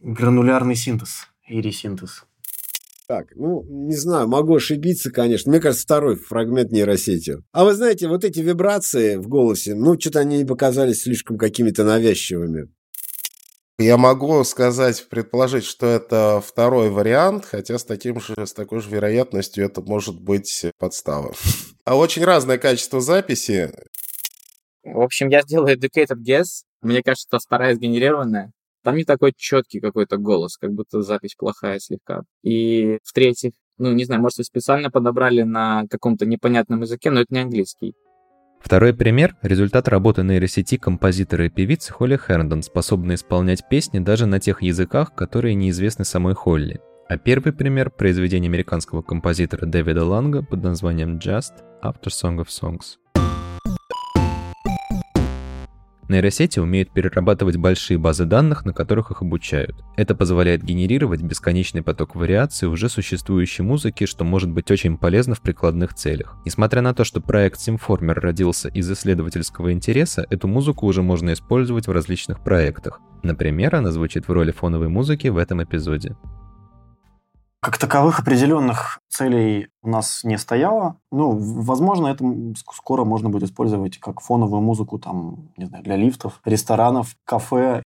гранулярный 0.00 0.74
синтез, 0.74 1.28
ирисинтез. 1.46 2.24
Так, 3.06 3.36
ну, 3.36 3.62
не 3.68 3.94
знаю, 3.94 4.26
могу 4.26 4.56
ошибиться, 4.56 5.12
конечно. 5.12 5.52
Мне 5.52 5.60
кажется, 5.60 5.84
второй 5.84 6.16
фрагмент 6.16 6.72
нейросети. 6.72 7.36
А 7.52 7.64
вы 7.64 7.74
знаете, 7.74 8.08
вот 8.08 8.24
эти 8.24 8.40
вибрации 8.40 9.14
в 9.14 9.28
голосе, 9.28 9.76
ну, 9.76 9.96
что-то 9.96 10.18
они 10.18 10.44
показались 10.44 11.02
слишком 11.02 11.38
какими-то 11.38 11.84
навязчивыми. 11.84 12.68
Я 13.78 13.98
могу 13.98 14.42
сказать, 14.44 15.06
предположить, 15.10 15.64
что 15.64 15.86
это 15.86 16.42
второй 16.42 16.88
вариант, 16.88 17.44
хотя 17.44 17.76
с, 17.78 17.84
таким 17.84 18.20
же, 18.20 18.34
с 18.46 18.54
такой 18.54 18.80
же 18.80 18.88
вероятностью 18.88 19.66
это 19.66 19.82
может 19.82 20.20
быть 20.20 20.66
подстава. 20.78 21.34
А 21.84 21.96
очень 21.96 22.24
разное 22.24 22.58
качество 22.58 23.00
записи. 23.00 23.72
В 24.82 25.00
общем, 25.00 25.28
я 25.28 25.42
сделаю 25.42 25.76
educated 25.76 26.16
guess. 26.26 26.64
Мне 26.82 27.00
кажется, 27.00 27.28
это 27.30 27.38
вторая 27.38 27.76
сгенерированная. 27.76 28.50
Там 28.82 28.96
не 28.96 29.04
такой 29.04 29.32
четкий 29.36 29.78
какой-то 29.78 30.16
голос, 30.16 30.56
как 30.56 30.72
будто 30.72 31.02
запись 31.02 31.36
плохая 31.36 31.78
слегка. 31.78 32.22
И 32.42 32.98
в-третьих, 33.04 33.52
ну, 33.78 33.92
не 33.92 34.04
знаю, 34.04 34.20
может, 34.20 34.38
вы 34.38 34.44
специально 34.44 34.90
подобрали 34.90 35.42
на 35.42 35.84
каком-то 35.88 36.26
непонятном 36.26 36.80
языке, 36.80 37.12
но 37.12 37.20
это 37.20 37.32
не 37.32 37.42
английский. 37.42 37.94
Второй 38.60 38.94
пример– 38.94 39.36
результат 39.42 39.88
работы 39.88 40.22
нейросети 40.22 40.76
композитора 40.76 41.46
и 41.46 41.48
певицы 41.48 41.92
Холли 41.92 42.16
Херндон, 42.16 42.62
способной 42.62 43.14
исполнять 43.14 43.68
песни 43.68 44.00
даже 44.00 44.26
на 44.26 44.40
тех 44.40 44.62
языках, 44.62 45.14
которые 45.14 45.54
неизвестны 45.54 46.04
самой 46.04 46.34
Холли. 46.34 46.80
А 47.08 47.16
первый 47.16 47.52
пример– 47.52 47.90
произведение 47.96 48.48
американского 48.48 49.02
композитора 49.02 49.66
Дэвида 49.66 50.04
Ланга 50.04 50.42
под 50.42 50.64
названием 50.64 51.18
«Just 51.18 51.52
After 51.82 52.08
Song 52.08 52.38
of 52.38 52.48
Songs». 52.48 52.96
Нейросети 56.08 56.60
умеют 56.60 56.92
перерабатывать 56.92 57.56
большие 57.56 57.98
базы 57.98 58.26
данных, 58.26 58.64
на 58.64 58.72
которых 58.72 59.10
их 59.10 59.22
обучают. 59.22 59.84
Это 59.96 60.14
позволяет 60.14 60.62
генерировать 60.62 61.22
бесконечный 61.22 61.82
поток 61.82 62.14
вариаций 62.14 62.68
уже 62.68 62.88
существующей 62.88 63.62
музыки, 63.62 64.06
что 64.06 64.24
может 64.24 64.50
быть 64.50 64.70
очень 64.70 64.98
полезно 64.98 65.34
в 65.34 65.40
прикладных 65.40 65.94
целях. 65.94 66.36
Несмотря 66.44 66.80
на 66.80 66.94
то, 66.94 67.02
что 67.02 67.20
проект 67.20 67.58
Symformer 67.58 68.14
родился 68.14 68.68
из 68.68 68.90
исследовательского 68.90 69.72
интереса, 69.72 70.24
эту 70.30 70.46
музыку 70.46 70.86
уже 70.86 71.02
можно 71.02 71.32
использовать 71.32 71.88
в 71.88 71.92
различных 71.92 72.42
проектах. 72.42 73.00
Например, 73.24 73.74
она 73.74 73.90
звучит 73.90 74.28
в 74.28 74.32
роли 74.32 74.52
фоновой 74.52 74.88
музыки 74.88 75.26
в 75.26 75.38
этом 75.38 75.64
эпизоде. 75.64 76.16
Как 77.66 77.78
таковых 77.78 78.20
определенных 78.20 79.00
целей 79.08 79.70
у 79.82 79.88
нас 79.88 80.22
не 80.22 80.38
стояло. 80.38 81.00
Ну, 81.10 81.36
возможно, 81.36 82.06
это 82.06 82.24
скоро 82.72 83.02
можно 83.02 83.28
будет 83.28 83.42
использовать 83.42 83.98
как 83.98 84.20
фоновую 84.20 84.62
музыку 84.62 85.00
там, 85.00 85.50
не 85.56 85.64
знаю, 85.64 85.82
для 85.82 85.96
лифтов, 85.96 86.40
ресторанов, 86.44 87.16
кафе 87.24 87.82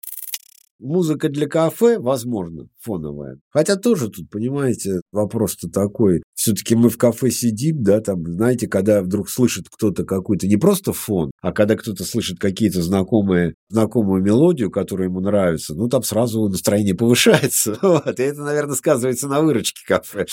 Музыка 0.79 1.29
для 1.29 1.47
кафе, 1.47 1.99
возможно, 1.99 2.67
фоновая. 2.81 3.39
Хотя 3.49 3.77
тоже 3.77 4.09
тут, 4.09 4.29
понимаете, 4.29 4.99
вопрос-то 5.13 5.69
такой. 5.69 6.21
Все-таки 6.45 6.75
мы 6.75 6.89
в 6.89 6.97
кафе 6.99 7.31
сидим, 7.31 7.81
да, 7.81 8.01
там, 8.01 8.23
знаете, 8.23 8.67
когда 8.67 9.01
вдруг 9.01 9.31
слышит 9.31 9.65
кто-то 9.67 10.03
какой-то 10.03 10.45
не 10.45 10.57
просто 10.57 10.93
фон, 10.93 11.31
а 11.41 11.51
когда 11.51 11.75
кто-то 11.75 12.03
слышит 12.03 12.37
какие-то 12.37 12.83
знакомые, 12.83 13.55
знакомую 13.69 14.21
мелодию, 14.21 14.69
которая 14.69 15.07
ему 15.07 15.21
нравится, 15.21 15.73
ну, 15.73 15.89
там 15.89 16.03
сразу 16.03 16.47
настроение 16.47 16.93
повышается. 16.93 17.79
Вот, 17.81 18.19
и 18.19 18.23
это, 18.23 18.43
наверное, 18.43 18.75
сказывается 18.75 19.27
на 19.27 19.41
выручке 19.41 19.81
кафе. 19.87 20.27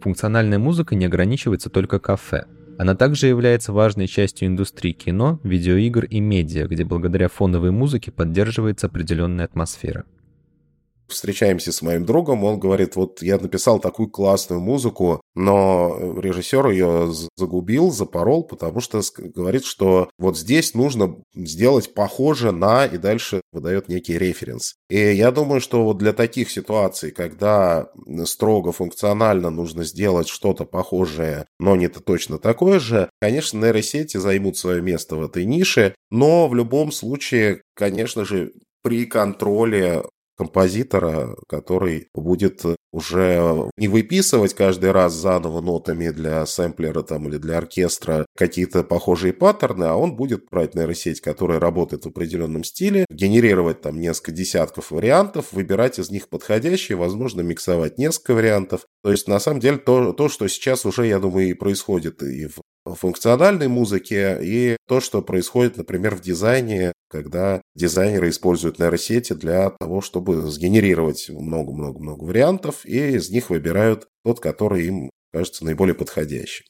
Функциональная 0.00 0.58
музыка 0.58 0.94
не 0.94 1.04
ограничивается 1.04 1.68
только 1.68 1.98
кафе. 1.98 2.46
Она 2.78 2.94
также 2.94 3.26
является 3.26 3.74
важной 3.74 4.06
частью 4.06 4.48
индустрии 4.48 4.92
кино, 4.92 5.38
видеоигр 5.44 6.06
и 6.06 6.20
медиа, 6.20 6.66
где 6.66 6.86
благодаря 6.86 7.28
фоновой 7.28 7.72
музыке 7.72 8.10
поддерживается 8.10 8.86
определенная 8.86 9.44
атмосфера 9.44 10.06
встречаемся 11.08 11.72
с 11.72 11.82
моим 11.82 12.04
другом, 12.04 12.44
он 12.44 12.58
говорит, 12.58 12.96
вот 12.96 13.22
я 13.22 13.38
написал 13.38 13.80
такую 13.80 14.10
классную 14.10 14.60
музыку, 14.60 15.20
но 15.34 15.96
режиссер 16.20 16.68
ее 16.70 17.12
загубил, 17.36 17.90
запорол, 17.90 18.44
потому 18.44 18.80
что 18.80 19.00
говорит, 19.18 19.64
что 19.64 20.10
вот 20.18 20.38
здесь 20.38 20.74
нужно 20.74 21.16
сделать 21.34 21.94
похоже 21.94 22.52
на, 22.52 22.86
и 22.86 22.98
дальше 22.98 23.40
выдает 23.52 23.88
некий 23.88 24.18
референс. 24.18 24.74
И 24.90 24.98
я 24.98 25.30
думаю, 25.30 25.60
что 25.60 25.84
вот 25.84 25.98
для 25.98 26.12
таких 26.12 26.50
ситуаций, 26.50 27.10
когда 27.10 27.88
строго 28.24 28.72
функционально 28.72 29.50
нужно 29.50 29.84
сделать 29.84 30.28
что-то 30.28 30.64
похожее, 30.64 31.46
но 31.58 31.76
не 31.76 31.88
то 31.88 32.00
точно 32.00 32.38
такое 32.38 32.78
же, 32.78 33.10
конечно, 33.20 33.58
нейросети 33.58 34.16
займут 34.16 34.56
свое 34.56 34.80
место 34.82 35.16
в 35.16 35.24
этой 35.24 35.44
нише, 35.44 35.94
но 36.10 36.48
в 36.48 36.54
любом 36.54 36.92
случае, 36.92 37.62
конечно 37.74 38.24
же, 38.24 38.52
при 38.82 39.06
контроле 39.06 40.02
композитора, 40.38 41.36
который 41.48 42.08
будет 42.14 42.64
уже 42.92 43.70
не 43.76 43.88
выписывать 43.88 44.54
каждый 44.54 44.92
раз 44.92 45.14
заново 45.14 45.60
нотами 45.60 46.10
для 46.10 46.44
сэмплера 46.46 47.02
там, 47.02 47.28
или 47.28 47.36
для 47.36 47.58
оркестра 47.58 48.26
какие-то 48.36 48.82
похожие 48.82 49.32
паттерны, 49.32 49.84
а 49.84 49.96
он 49.96 50.16
будет 50.16 50.46
брать 50.50 50.74
нейросеть, 50.74 51.20
которая 51.20 51.60
работает 51.60 52.04
в 52.04 52.08
определенном 52.08 52.64
стиле, 52.64 53.04
генерировать 53.10 53.80
там 53.80 54.00
несколько 54.00 54.32
десятков 54.32 54.90
вариантов, 54.90 55.52
выбирать 55.52 55.98
из 55.98 56.10
них 56.10 56.28
подходящие, 56.28 56.96
возможно, 56.96 57.40
миксовать 57.42 57.98
несколько 57.98 58.34
вариантов. 58.34 58.86
То 59.02 59.10
есть, 59.10 59.28
на 59.28 59.38
самом 59.38 59.60
деле, 59.60 59.78
то, 59.78 60.12
то 60.12 60.28
что 60.28 60.48
сейчас 60.48 60.86
уже, 60.86 61.06
я 61.06 61.18
думаю, 61.18 61.50
и 61.50 61.54
происходит 61.54 62.22
и 62.22 62.46
в 62.46 62.60
функциональной 62.94 63.68
музыке, 63.68 64.38
и 64.42 64.76
то, 64.86 65.00
что 65.00 65.22
происходит, 65.22 65.76
например, 65.76 66.14
в 66.14 66.20
дизайне, 66.20 66.92
когда 67.10 67.62
дизайнеры 67.74 68.30
используют 68.30 68.78
нейросети 68.78 69.32
для 69.32 69.70
того, 69.70 70.00
чтобы 70.00 70.42
сгенерировать 70.50 71.28
много-много-много 71.28 72.24
вариантов, 72.24 72.77
и 72.84 73.16
из 73.16 73.30
них 73.30 73.50
выбирают 73.50 74.08
тот, 74.24 74.40
который 74.40 74.86
им 74.86 75.10
кажется 75.32 75.64
наиболее 75.64 75.94
подходящим. 75.94 76.64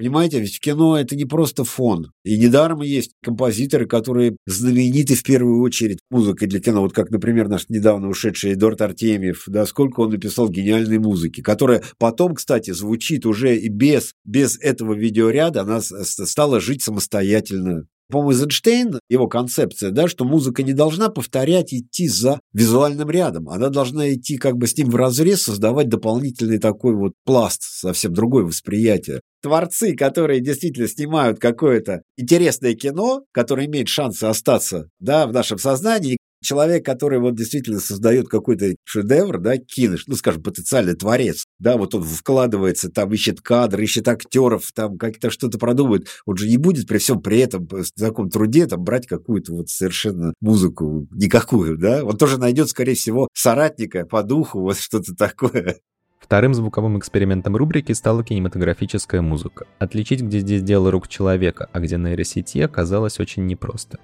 Понимаете, 0.00 0.40
ведь 0.40 0.60
кино 0.60 0.98
это 0.98 1.14
не 1.14 1.26
просто 1.26 1.62
фон. 1.64 2.10
И 2.24 2.38
недаром 2.38 2.80
есть 2.80 3.12
композиторы, 3.22 3.86
которые 3.86 4.34
знамениты 4.46 5.14
в 5.14 5.22
первую 5.22 5.60
очередь 5.60 5.98
музыкой 6.08 6.48
для 6.48 6.58
кино. 6.58 6.80
Вот 6.80 6.94
как, 6.94 7.10
например, 7.10 7.48
наш 7.48 7.68
недавно 7.68 8.08
ушедший 8.08 8.54
Эдуард 8.54 8.80
Артемьев, 8.80 9.44
да, 9.46 9.66
сколько 9.66 10.00
он 10.00 10.12
написал 10.12 10.48
гениальной 10.48 10.98
музыки, 10.98 11.42
которая 11.42 11.82
потом, 11.98 12.34
кстати, 12.34 12.70
звучит 12.70 13.26
уже 13.26 13.54
и 13.58 13.68
без, 13.68 14.14
без 14.24 14.58
этого 14.58 14.94
видеоряда, 14.94 15.60
она 15.60 15.82
стала 15.82 16.60
жить 16.60 16.82
самостоятельно 16.82 17.84
по-моему, 18.10 18.32
Эйзенштейн, 18.32 19.00
его 19.08 19.26
концепция, 19.28 19.90
да, 19.90 20.08
что 20.08 20.24
музыка 20.24 20.62
не 20.62 20.72
должна 20.72 21.08
повторять, 21.08 21.72
идти 21.72 22.08
за 22.08 22.40
визуальным 22.52 23.10
рядом. 23.10 23.48
Она 23.48 23.68
должна 23.68 24.12
идти 24.12 24.36
как 24.36 24.56
бы 24.56 24.66
с 24.66 24.76
ним 24.76 24.90
в 24.90 24.96
разрез, 24.96 25.42
создавать 25.42 25.88
дополнительный 25.88 26.58
такой 26.58 26.94
вот 26.94 27.12
пласт, 27.24 27.62
совсем 27.62 28.12
другое 28.12 28.44
восприятие. 28.44 29.20
Творцы, 29.42 29.94
которые 29.94 30.40
действительно 30.40 30.86
снимают 30.86 31.38
какое-то 31.38 32.02
интересное 32.18 32.74
кино, 32.74 33.22
которое 33.32 33.66
имеет 33.66 33.88
шансы 33.88 34.24
остаться 34.24 34.88
да, 34.98 35.26
в 35.26 35.32
нашем 35.32 35.58
сознании, 35.58 36.18
человек, 36.42 36.84
который 36.84 37.18
вот 37.18 37.34
действительно 37.34 37.80
создает 37.80 38.28
какой-то 38.28 38.74
шедевр, 38.84 39.38
да, 39.38 39.56
кинешь, 39.56 40.04
ну, 40.06 40.16
скажем, 40.16 40.42
потенциальный 40.42 40.94
творец, 40.94 41.46
да, 41.58 41.76
вот 41.76 41.94
он 41.94 42.02
вкладывается, 42.02 42.90
там 42.90 43.12
ищет 43.12 43.40
кадры, 43.40 43.84
ищет 43.84 44.08
актеров, 44.08 44.70
там 44.74 44.98
как-то 44.98 45.30
что-то 45.30 45.58
продумывает, 45.58 46.08
он 46.26 46.36
же 46.36 46.48
не 46.48 46.56
будет 46.56 46.86
при 46.86 46.98
всем 46.98 47.20
при 47.20 47.38
этом, 47.38 47.66
в 47.66 47.90
таком 47.98 48.30
труде, 48.30 48.66
там, 48.66 48.82
брать 48.82 49.06
какую-то 49.06 49.52
вот 49.52 49.68
совершенно 49.68 50.32
музыку 50.40 51.06
никакую, 51.10 51.78
да, 51.78 52.04
он 52.04 52.16
тоже 52.16 52.38
найдет, 52.38 52.68
скорее 52.68 52.94
всего, 52.94 53.28
соратника 53.34 54.06
по 54.06 54.22
духу, 54.22 54.60
вот 54.60 54.78
что-то 54.78 55.14
такое. 55.14 55.78
Вторым 56.20 56.54
звуковым 56.54 56.98
экспериментом 56.98 57.56
рубрики 57.56 57.92
стала 57.92 58.22
кинематографическая 58.22 59.20
музыка. 59.20 59.66
Отличить, 59.78 60.20
где 60.20 60.38
здесь 60.38 60.62
дело 60.62 60.90
рук 60.90 61.08
человека, 61.08 61.68
а 61.72 61.80
где 61.80 61.96
нейросети, 61.96 62.58
оказалось 62.58 63.18
очень 63.18 63.46
непросто. 63.46 63.98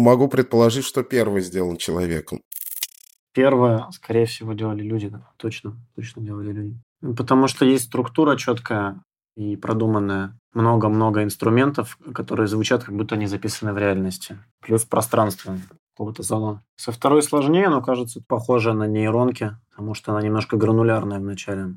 Могу 0.00 0.28
предположить, 0.28 0.84
что 0.84 1.02
первый 1.02 1.42
сделан 1.42 1.76
человеком. 1.76 2.42
Первое, 3.32 3.86
скорее 3.92 4.26
всего, 4.26 4.52
делали 4.54 4.82
люди, 4.82 5.08
да. 5.08 5.28
Точно, 5.36 5.76
точно 5.94 6.22
делали 6.22 6.52
люди. 6.52 6.76
Потому 7.16 7.46
что 7.46 7.64
есть 7.64 7.84
структура 7.84 8.36
четкая 8.36 9.02
и 9.36 9.56
продуманная. 9.56 10.36
Много-много 10.52 11.22
инструментов, 11.22 11.96
которые 12.12 12.48
звучат, 12.48 12.82
как 12.82 12.96
будто 12.96 13.14
они 13.14 13.26
записаны 13.26 13.72
в 13.72 13.78
реальности. 13.78 14.38
Плюс 14.60 14.84
пространство 14.84 15.56
какого-то 15.92 16.22
зала. 16.22 16.64
Со 16.76 16.90
второй 16.90 17.22
сложнее, 17.22 17.68
но 17.68 17.82
кажется 17.82 18.20
похоже 18.26 18.72
на 18.72 18.86
нейронки, 18.88 19.56
потому 19.70 19.94
что 19.94 20.12
она 20.12 20.22
немножко 20.22 20.56
гранулярная 20.56 21.20
вначале. 21.20 21.76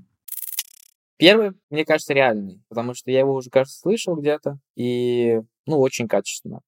Первый, 1.18 1.52
мне 1.70 1.86
кажется, 1.86 2.14
реальный, 2.14 2.62
потому 2.70 2.96
что 2.96 3.12
я 3.12 3.20
его 3.20 3.36
уже, 3.36 3.50
кажется, 3.50 3.80
слышал 3.80 4.16
где-то, 4.16 4.58
и, 4.76 5.42
ну, 5.68 5.80
очень 5.80 6.08
качественно 6.08 6.62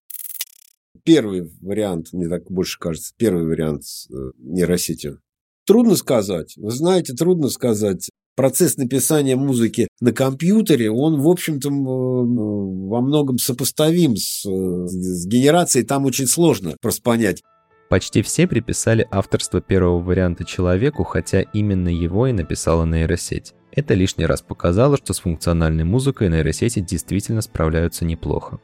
первый 1.04 1.50
вариант, 1.62 2.14
мне 2.14 2.28
так 2.28 2.50
больше 2.50 2.80
кажется, 2.80 3.14
первый 3.18 3.46
вариант 3.46 3.84
э, 4.10 4.14
нейросетью. 4.38 5.22
Трудно 5.66 5.96
сказать. 5.96 6.54
Вы 6.58 6.72
знаете, 6.72 7.14
трудно 7.14 7.50
сказать. 7.50 8.10
Процесс 8.36 8.76
написания 8.76 9.38
музыки 9.38 9.88
на 10.02 10.12
компьютере, 10.12 10.92
он, 10.92 11.22
в 11.22 11.28
общем-то, 11.28 11.70
во 11.70 13.02
многом 13.02 13.38
сопоставим 13.38 14.18
с, 14.18 14.46
э, 14.46 14.88
с 14.88 15.26
генерацией. 15.26 15.86
Там 15.86 16.06
очень 16.06 16.28
сложно 16.28 16.76
просто 16.82 17.02
понять. 17.02 17.42
Почти 17.90 18.22
все 18.24 18.48
приписали 18.48 19.08
авторство 19.12 19.62
первого 19.62 20.02
варианта 20.02 20.44
человеку, 20.44 21.04
хотя 21.04 21.42
именно 21.42 21.90
его 21.90 22.28
и 22.28 22.34
написала 22.34 22.84
нейросеть. 22.86 23.54
Это 23.72 23.94
лишний 23.94 24.26
раз 24.26 24.42
показало, 24.42 24.98
что 24.98 25.14
с 25.14 25.20
функциональной 25.20 25.84
музыкой 25.84 26.30
нейросети 26.30 26.80
действительно 26.80 27.42
справляются 27.42 28.06
неплохо. 28.06 28.60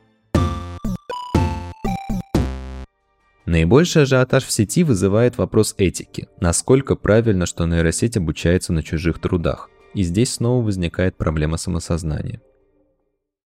Наибольший 3.46 4.04
ажиотаж 4.04 4.46
в 4.46 4.52
сети 4.52 4.84
вызывает 4.84 5.38
вопрос 5.38 5.74
этики. 5.78 6.28
Насколько 6.40 6.96
правильно, 6.96 7.46
что 7.46 7.66
нейросеть 7.66 8.18
обучается 8.18 8.72
на 8.72 8.84
чужих 8.84 9.20
трудах? 9.20 9.70
И 9.94 10.04
здесь 10.04 10.34
снова 10.34 10.64
возникает 10.64 11.18
проблема 11.18 11.58
самосознания. 11.58 12.42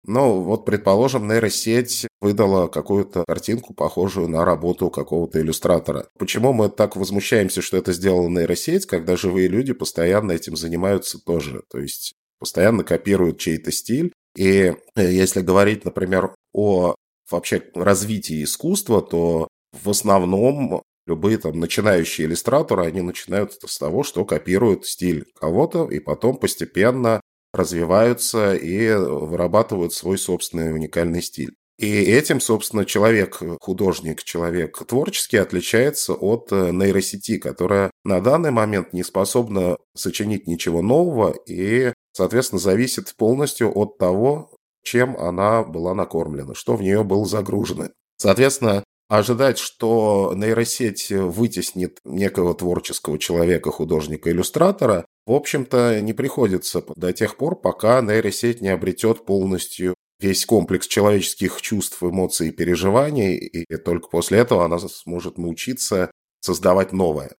Ну, 0.06 0.41
вот, 0.41 0.65
предположим, 0.65 1.27
нейросеть 1.27 2.08
выдала 2.19 2.67
какую-то 2.67 3.23
картинку, 3.25 3.73
похожую 3.73 4.27
на 4.27 4.43
работу 4.43 4.89
какого-то 4.89 5.39
иллюстратора. 5.39 6.08
Почему 6.19 6.51
мы 6.51 6.69
так 6.69 6.97
возмущаемся, 6.97 7.62
что 7.62 7.77
это 7.77 7.93
сделала 7.93 8.27
нейросеть, 8.27 8.86
когда 8.86 9.15
живые 9.15 9.47
люди 9.47 9.71
постоянно 9.71 10.34
этим 10.34 10.58
занимаются 10.58 11.19
тоже? 11.23 11.63
То 11.71 11.79
есть 11.79 12.15
постоянно 12.39 12.84
копируют 12.84 13.39
чей-то 13.39 13.71
стиль. 13.71 14.12
И 14.36 14.73
э, 14.95 15.12
если 15.12 15.39
говорить, 15.39 15.86
например, 15.86 16.36
о 16.51 16.95
вообще 17.32 17.63
развитии 17.73 18.43
искусства, 18.43 19.01
то 19.01 19.47
в 19.73 19.89
основном 19.89 20.83
любые 21.05 21.38
там 21.38 21.59
начинающие 21.59 22.27
иллюстраторы, 22.27 22.86
они 22.86 23.01
начинают 23.01 23.53
с 23.53 23.77
того, 23.77 24.03
что 24.03 24.25
копируют 24.25 24.86
стиль 24.86 25.25
кого-то, 25.39 25.89
и 25.89 25.99
потом 25.99 26.38
постепенно 26.38 27.21
развиваются 27.53 28.55
и 28.55 28.93
вырабатывают 28.93 29.93
свой 29.93 30.17
собственный 30.17 30.73
уникальный 30.73 31.21
стиль. 31.21 31.55
И 31.79 32.03
этим, 32.03 32.39
собственно, 32.39 32.86
человек, 32.86 33.41
художник, 33.59 34.23
человек 34.23 34.77
творческий 34.88 35.38
отличается 35.38 36.13
от 36.13 36.51
э, 36.51 36.71
нейросети, 36.71 37.39
которая 37.39 37.89
на 38.03 38.21
данный 38.21 38.51
момент 38.51 38.93
не 38.93 39.03
способна 39.03 39.77
сочинить 39.95 40.47
ничего 40.47 40.81
нового 40.81 41.36
и, 41.47 41.93
соответственно, 42.12 42.59
зависит 42.59 43.15
полностью 43.15 43.75
от 43.75 43.97
того, 43.97 44.55
чем 44.83 45.17
она 45.17 45.63
была 45.63 45.95
накормлена, 45.95 46.53
что 46.53 46.75
в 46.75 46.81
нее 46.81 47.03
было 47.03 47.25
загружено. 47.25 47.89
Соответственно, 48.17 48.83
ожидать, 49.17 49.60
что 49.60 50.34
нейросеть 50.36 51.12
вытеснит 51.12 51.99
некого 52.04 52.56
творческого 52.56 53.19
человека, 53.19 53.71
художника, 53.71 54.32
иллюстратора, 54.32 55.06
в 55.26 55.32
общем-то, 55.34 56.02
не 56.02 56.13
приходится 56.13 56.84
до 56.95 57.13
тех 57.13 57.38
пор, 57.38 57.60
пока 57.60 58.02
нейросеть 58.02 58.62
не 58.62 58.69
обретет 58.69 59.26
полностью 59.26 59.95
весь 60.19 60.45
комплекс 60.45 60.88
человеческих 60.88 61.62
чувств, 61.62 62.02
эмоций 62.02 62.47
и 62.47 62.52
переживаний, 62.52 63.36
и 63.36 63.78
только 63.78 64.08
после 64.08 64.39
этого 64.39 64.65
она 64.65 64.80
сможет 64.80 65.38
научиться 65.38 66.10
создавать 66.39 66.91
новое. 66.91 67.36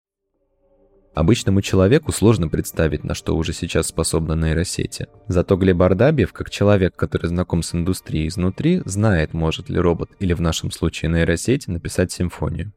Обычному 1.14 1.62
человеку 1.62 2.12
сложно 2.12 2.50
представить, 2.50 3.04
на 3.04 3.14
что 3.14 3.36
уже 3.36 3.54
сейчас 3.54 3.88
способны 3.88 4.34
нейросети. 4.34 5.08
Зато 5.28 5.58
Глеб 5.58 5.82
Ардабьев, 5.82 6.34
как 6.34 6.50
человек, 6.50 6.96
который 6.96 7.28
знаком 7.28 7.62
с 7.62 7.76
индустрией 7.76 8.28
изнутри, 8.28 8.82
знает, 8.86 9.34
может 9.34 9.70
ли 9.70 9.78
робот 9.78 10.10
или 10.20 10.34
в 10.34 10.42
нашем 10.42 10.72
случае 10.72 11.12
нейросеть 11.12 11.68
написать 11.68 12.12
симфонию. 12.12 12.74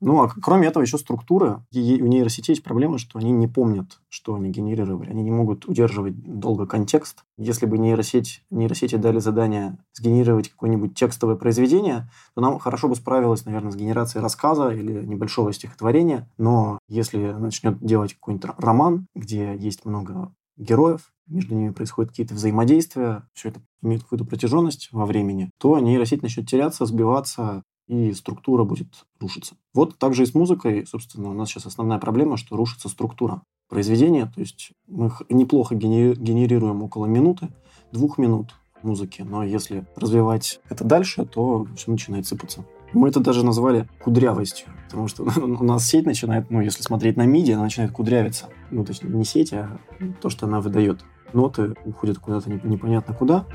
Ну, 0.00 0.22
а 0.22 0.28
кроме 0.28 0.68
этого 0.68 0.82
еще 0.82 0.96
структура. 0.96 1.64
У 1.72 1.76
нейросетей 1.76 2.52
есть 2.52 2.64
проблема, 2.64 2.98
что 2.98 3.18
они 3.18 3.32
не 3.32 3.46
помнят, 3.46 4.00
что 4.08 4.34
они 4.34 4.50
генерировали. 4.50 5.10
Они 5.10 5.22
не 5.22 5.30
могут 5.30 5.66
удерживать 5.66 6.14
долго 6.22 6.66
контекст. 6.66 7.24
Если 7.36 7.66
бы 7.66 7.76
нейросеть, 7.76 8.42
нейросети 8.50 8.96
дали 8.96 9.18
задание 9.18 9.78
сгенерировать 9.92 10.48
какое-нибудь 10.48 10.94
текстовое 10.94 11.36
произведение, 11.36 12.08
то 12.34 12.40
нам 12.40 12.58
хорошо 12.58 12.88
бы 12.88 12.96
справилось, 12.96 13.44
наверное, 13.44 13.72
с 13.72 13.76
генерацией 13.76 14.22
рассказа 14.22 14.70
или 14.70 15.04
небольшого 15.04 15.52
стихотворения. 15.52 16.30
Но 16.38 16.78
если 16.88 17.32
начнет 17.32 17.78
делать 17.84 18.14
какой-нибудь 18.14 18.50
роман, 18.56 19.06
где 19.14 19.54
есть 19.56 19.84
много 19.84 20.32
героев, 20.56 21.12
между 21.26 21.54
ними 21.54 21.70
происходят 21.70 22.10
какие-то 22.10 22.34
взаимодействия, 22.34 23.22
все 23.32 23.50
это 23.50 23.60
имеет 23.82 24.02
какую-то 24.02 24.24
протяженность 24.24 24.88
во 24.92 25.06
времени, 25.06 25.50
то 25.58 25.78
нейросеть 25.78 26.22
начнет 26.22 26.48
теряться, 26.48 26.86
сбиваться, 26.86 27.62
и 27.90 28.12
структура 28.12 28.62
будет 28.62 28.86
рушиться. 29.18 29.56
Вот 29.74 29.98
так 29.98 30.14
же 30.14 30.22
и 30.22 30.26
с 30.26 30.32
музыкой, 30.32 30.86
собственно, 30.86 31.30
у 31.30 31.32
нас 31.32 31.48
сейчас 31.48 31.66
основная 31.66 31.98
проблема, 31.98 32.36
что 32.36 32.56
рушится 32.56 32.88
структура 32.88 33.42
произведения, 33.68 34.26
то 34.26 34.40
есть 34.40 34.70
мы 34.86 35.10
неплохо 35.28 35.74
генерируем 35.74 36.82
около 36.84 37.06
минуты, 37.06 37.48
двух 37.90 38.16
минут 38.16 38.54
музыки, 38.82 39.22
но 39.22 39.42
если 39.42 39.84
развивать 39.96 40.60
это 40.68 40.84
дальше, 40.84 41.24
то 41.24 41.66
все 41.76 41.90
начинает 41.90 42.26
сыпаться. 42.26 42.64
Мы 42.92 43.08
это 43.08 43.18
даже 43.18 43.44
назвали 43.44 43.88
кудрявостью, 44.02 44.68
потому 44.84 45.08
что 45.08 45.24
у 45.36 45.64
нас 45.64 45.84
сеть 45.84 46.06
начинает, 46.06 46.48
ну, 46.50 46.60
если 46.60 46.82
смотреть 46.82 47.16
на 47.16 47.26
MIDI, 47.26 47.54
она 47.54 47.64
начинает 47.64 47.92
кудрявиться. 47.92 48.46
Ну, 48.70 48.84
точнее, 48.84 49.10
не 49.10 49.24
сеть, 49.24 49.52
а 49.52 49.80
то, 50.20 50.30
что 50.30 50.46
она 50.46 50.60
выдает. 50.60 51.04
Ноты 51.32 51.74
уходят 51.84 52.18
куда-то 52.18 52.50
непонятно 52.50 53.14
куда. 53.14 53.46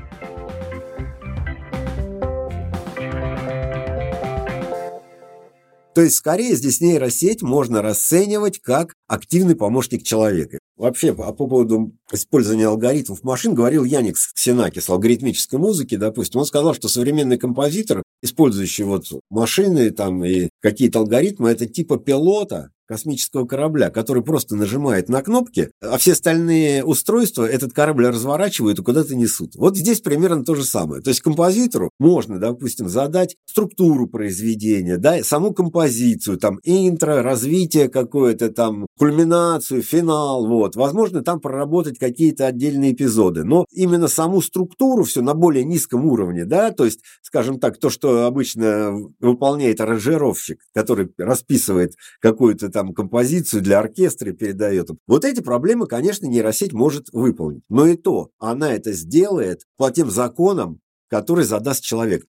То 5.96 6.02
есть, 6.02 6.16
скорее, 6.16 6.54
здесь 6.56 6.82
нейросеть 6.82 7.40
можно 7.40 7.80
расценивать 7.80 8.60
как 8.60 8.92
активный 9.08 9.56
помощник 9.56 10.02
человека. 10.02 10.58
Вообще, 10.76 11.14
по 11.14 11.32
поводу 11.32 11.94
использования 12.12 12.66
алгоритмов 12.66 13.22
машин 13.22 13.54
говорил 13.54 13.82
Яникс 13.82 14.34
Ксенакис, 14.34 14.90
алгоритмической 14.90 15.58
музыки, 15.58 15.96
допустим. 15.96 16.40
Он 16.40 16.44
сказал, 16.44 16.74
что 16.74 16.88
современный 16.88 17.38
композитор, 17.38 18.02
использующий 18.22 18.84
вот 18.84 19.06
машины 19.30 19.88
там 19.88 20.22
и 20.22 20.50
какие-то 20.60 20.98
алгоритмы, 20.98 21.48
это 21.48 21.64
типа 21.64 21.96
пилота, 21.96 22.72
космического 22.86 23.46
корабля, 23.46 23.90
который 23.90 24.22
просто 24.22 24.56
нажимает 24.56 25.08
на 25.08 25.22
кнопки, 25.22 25.70
а 25.80 25.98
все 25.98 26.12
остальные 26.12 26.84
устройства 26.84 27.44
этот 27.44 27.72
корабль 27.72 28.06
разворачивают 28.06 28.78
и 28.78 28.82
куда-то 28.82 29.14
несут. 29.14 29.54
Вот 29.56 29.76
здесь 29.76 30.00
примерно 30.00 30.44
то 30.44 30.54
же 30.54 30.64
самое. 30.64 31.02
То 31.02 31.10
есть 31.10 31.20
композитору 31.20 31.90
можно, 31.98 32.38
допустим, 32.38 32.88
задать 32.88 33.36
структуру 33.46 34.06
произведения, 34.06 34.96
да, 34.96 35.22
саму 35.22 35.52
композицию, 35.52 36.38
там, 36.38 36.58
интро, 36.62 37.22
развитие 37.22 37.88
какое-то 37.88 38.50
там, 38.50 38.86
кульминацию, 38.98 39.82
финал, 39.82 40.46
вот. 40.46 40.76
Возможно, 40.76 41.22
там 41.22 41.40
проработать 41.40 41.98
какие-то 41.98 42.46
отдельные 42.46 42.92
эпизоды, 42.92 43.44
но 43.44 43.64
именно 43.70 44.08
саму 44.08 44.40
структуру 44.42 45.04
все 45.04 45.22
на 45.22 45.34
более 45.34 45.64
низком 45.64 46.06
уровне, 46.06 46.44
да, 46.44 46.70
то 46.70 46.84
есть, 46.84 47.00
скажем 47.22 47.58
так, 47.58 47.78
то, 47.78 47.90
что 47.90 48.26
обычно 48.26 48.92
выполняет 49.20 49.80
аранжировщик, 49.80 50.60
который 50.74 51.10
расписывает 51.18 51.94
какую-то 52.20 52.70
там 52.76 52.92
композицию 52.92 53.62
для 53.62 53.78
оркестра 53.78 54.32
передает. 54.32 54.90
Вот 55.06 55.24
эти 55.24 55.40
проблемы, 55.40 55.86
конечно, 55.86 56.26
нейросеть 56.26 56.74
может 56.74 57.06
выполнить. 57.10 57.64
Но 57.70 57.86
и 57.86 57.96
то, 57.96 58.28
она 58.38 58.74
это 58.74 58.92
сделает 58.92 59.62
по 59.78 59.90
тем 59.90 60.10
законам, 60.10 60.80
которые 61.08 61.46
задаст 61.46 61.82
человек. 61.82 62.26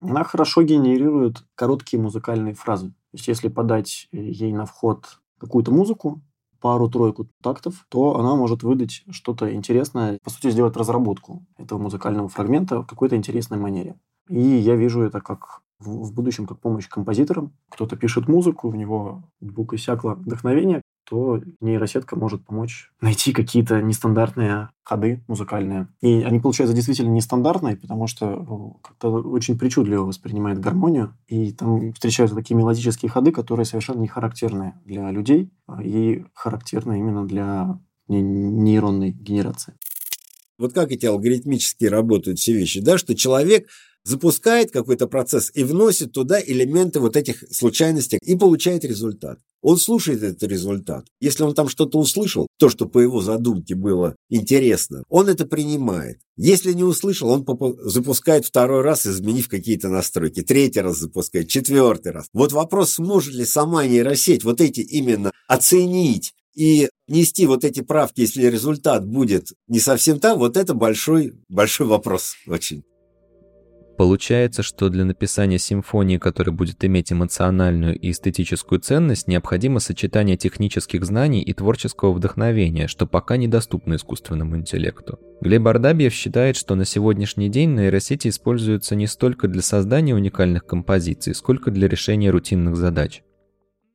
Она 0.00 0.22
хорошо 0.22 0.62
генерирует 0.62 1.38
короткие 1.56 2.00
музыкальные 2.00 2.54
фразы. 2.54 2.90
То 2.90 3.14
есть, 3.14 3.26
если 3.26 3.48
подать 3.48 4.06
ей 4.12 4.52
на 4.52 4.64
вход 4.64 5.18
какую-то 5.40 5.72
музыку, 5.72 6.22
пару-тройку 6.60 7.28
тактов, 7.42 7.84
то 7.88 8.16
она 8.16 8.36
может 8.36 8.62
выдать 8.62 9.02
что-то 9.10 9.52
интересное, 9.52 10.20
по 10.22 10.30
сути, 10.30 10.50
сделать 10.50 10.76
разработку 10.76 11.44
этого 11.56 11.80
музыкального 11.80 12.28
фрагмента 12.28 12.82
в 12.82 12.86
какой-то 12.86 13.16
интересной 13.16 13.58
манере. 13.58 13.98
И 14.28 14.40
я 14.40 14.76
вижу 14.76 15.00
это 15.00 15.20
как 15.20 15.62
в 15.78 16.12
будущем 16.12 16.46
как 16.46 16.60
помощь 16.60 16.88
композиторам. 16.88 17.52
Кто-то 17.70 17.96
пишет 17.96 18.28
музыку, 18.28 18.68
у 18.68 18.74
него 18.74 19.22
вдруг 19.40 19.74
иссякло 19.74 20.14
вдохновение, 20.14 20.82
то 21.08 21.40
нейросетка 21.60 22.16
может 22.16 22.44
помочь 22.44 22.90
найти 23.00 23.32
какие-то 23.32 23.80
нестандартные 23.80 24.68
ходы 24.84 25.24
музыкальные. 25.26 25.88
И 26.02 26.22
они 26.22 26.38
получаются 26.38 26.74
действительно 26.74 27.10
нестандартные, 27.10 27.76
потому 27.76 28.06
что 28.06 28.78
как-то 28.82 29.10
очень 29.10 29.58
причудливо 29.58 30.02
воспринимает 30.02 30.60
гармонию, 30.60 31.16
и 31.26 31.52
там 31.52 31.94
встречаются 31.94 32.36
такие 32.36 32.56
мелодические 32.56 33.10
ходы, 33.10 33.32
которые 33.32 33.64
совершенно 33.64 34.00
не 34.00 34.08
характерны 34.08 34.74
для 34.84 35.10
людей, 35.10 35.50
а 35.66 35.82
и 35.82 36.24
характерны 36.34 36.98
именно 36.98 37.26
для 37.26 37.80
нейронной 38.08 39.12
генерации. 39.12 39.74
Вот 40.58 40.72
как 40.72 40.90
эти 40.90 41.06
алгоритмически 41.06 41.84
работают 41.84 42.38
все 42.38 42.52
вещи, 42.52 42.80
да, 42.80 42.98
что 42.98 43.14
человек 43.14 43.68
запускает 44.04 44.70
какой-то 44.70 45.06
процесс 45.06 45.50
и 45.54 45.64
вносит 45.64 46.12
туда 46.12 46.40
элементы 46.40 47.00
вот 47.00 47.16
этих 47.16 47.44
случайностей 47.50 48.18
и 48.22 48.36
получает 48.36 48.84
результат. 48.84 49.38
Он 49.60 49.76
слушает 49.76 50.22
этот 50.22 50.42
результат. 50.44 51.06
Если 51.20 51.42
он 51.42 51.54
там 51.54 51.68
что-то 51.68 51.98
услышал, 51.98 52.46
то, 52.58 52.68
что 52.68 52.86
по 52.86 53.00
его 53.00 53.20
задумке 53.20 53.74
было 53.74 54.14
интересно, 54.30 55.02
он 55.08 55.28
это 55.28 55.46
принимает. 55.46 56.20
Если 56.36 56.72
не 56.72 56.84
услышал, 56.84 57.28
он 57.28 57.44
запускает 57.82 58.46
второй 58.46 58.82
раз, 58.82 59.06
изменив 59.06 59.48
какие-то 59.48 59.88
настройки. 59.88 60.42
Третий 60.42 60.80
раз 60.80 60.98
запускает, 60.98 61.48
четвертый 61.48 62.12
раз. 62.12 62.26
Вот 62.32 62.52
вопрос, 62.52 62.92
сможет 62.92 63.34
ли 63.34 63.44
сама 63.44 63.86
нейросеть 63.86 64.44
вот 64.44 64.60
эти 64.60 64.80
именно 64.80 65.32
оценить 65.48 66.32
и 66.54 66.88
нести 67.08 67.46
вот 67.46 67.64
эти 67.64 67.80
правки, 67.80 68.20
если 68.20 68.46
результат 68.46 69.06
будет 69.06 69.52
не 69.66 69.80
совсем 69.80 70.18
там, 70.20 70.38
вот 70.38 70.56
это 70.56 70.74
большой, 70.74 71.34
большой 71.48 71.86
вопрос 71.86 72.34
очень. 72.46 72.84
Получается, 73.98 74.62
что 74.62 74.90
для 74.90 75.04
написания 75.04 75.58
симфонии, 75.58 76.18
которая 76.18 76.54
будет 76.54 76.84
иметь 76.84 77.12
эмоциональную 77.12 77.98
и 77.98 78.12
эстетическую 78.12 78.80
ценность, 78.80 79.26
необходимо 79.26 79.80
сочетание 79.80 80.36
технических 80.36 81.04
знаний 81.04 81.42
и 81.42 81.52
творческого 81.52 82.12
вдохновения, 82.12 82.86
что 82.86 83.08
пока 83.08 83.36
недоступно 83.36 83.96
искусственному 83.96 84.56
интеллекту. 84.56 85.18
Глеб 85.40 85.66
Ардабьев 85.66 86.12
считает, 86.12 86.54
что 86.54 86.76
на 86.76 86.84
сегодняшний 86.84 87.48
день 87.48 87.74
нейросети 87.74 88.28
используются 88.28 88.94
не 88.94 89.08
столько 89.08 89.48
для 89.48 89.62
создания 89.62 90.14
уникальных 90.14 90.64
композиций, 90.64 91.34
сколько 91.34 91.72
для 91.72 91.88
решения 91.88 92.30
рутинных 92.30 92.76
задач. 92.76 93.24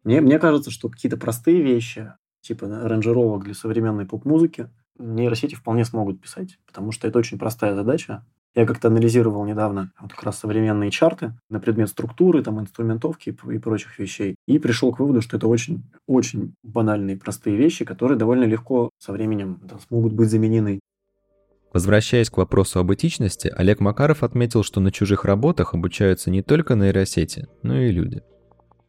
Мне, 0.03 0.19
мне 0.19 0.37
кажется, 0.37 0.69
что 0.69 0.89
какие-то 0.89 1.15
простые 1.15 1.61
вещи, 1.61 2.11
типа 2.41 2.65
аранжировок 2.65 3.45
для 3.45 3.53
современной 3.53 4.05
поп-музыки, 4.05 4.69
нейросети 4.99 5.55
вполне 5.55 5.85
смогут 5.85 6.21
писать, 6.21 6.59
потому 6.67 6.91
что 6.91 7.07
это 7.07 7.19
очень 7.19 7.39
простая 7.39 7.73
задача. 7.73 8.25
Я 8.55 8.67
как-то 8.67 8.89
анализировал 8.89 9.45
недавно 9.45 9.91
вот 9.99 10.13
как 10.13 10.23
раз 10.23 10.39
современные 10.39 10.91
чарты 10.91 11.33
на 11.49 11.59
предмет 11.59 11.89
структуры, 11.89 12.43
там, 12.43 12.59
инструментовки 12.59 13.35
и 13.51 13.57
прочих 13.57 13.97
вещей. 13.97 14.35
И 14.47 14.59
пришел 14.59 14.93
к 14.93 14.99
выводу, 14.99 15.21
что 15.21 15.37
это 15.37 15.47
очень, 15.47 15.83
очень 16.07 16.53
банальные, 16.61 17.17
простые 17.17 17.55
вещи, 17.55 17.83
которые 17.83 18.17
довольно 18.17 18.43
легко 18.43 18.91
со 18.99 19.11
временем 19.11 19.59
да, 19.63 19.79
смогут 19.87 20.13
быть 20.13 20.29
заменены. 20.29 20.79
Возвращаясь 21.73 22.29
к 22.29 22.37
вопросу 22.37 22.79
об 22.79 22.93
этичности, 22.93 23.51
Олег 23.55 23.79
Макаров 23.79 24.21
отметил, 24.21 24.63
что 24.63 24.79
на 24.79 24.91
чужих 24.91 25.25
работах 25.25 25.73
обучаются 25.73 26.29
не 26.29 26.43
только 26.43 26.75
нейросети, 26.75 27.47
но 27.63 27.81
и 27.81 27.91
люди. 27.91 28.21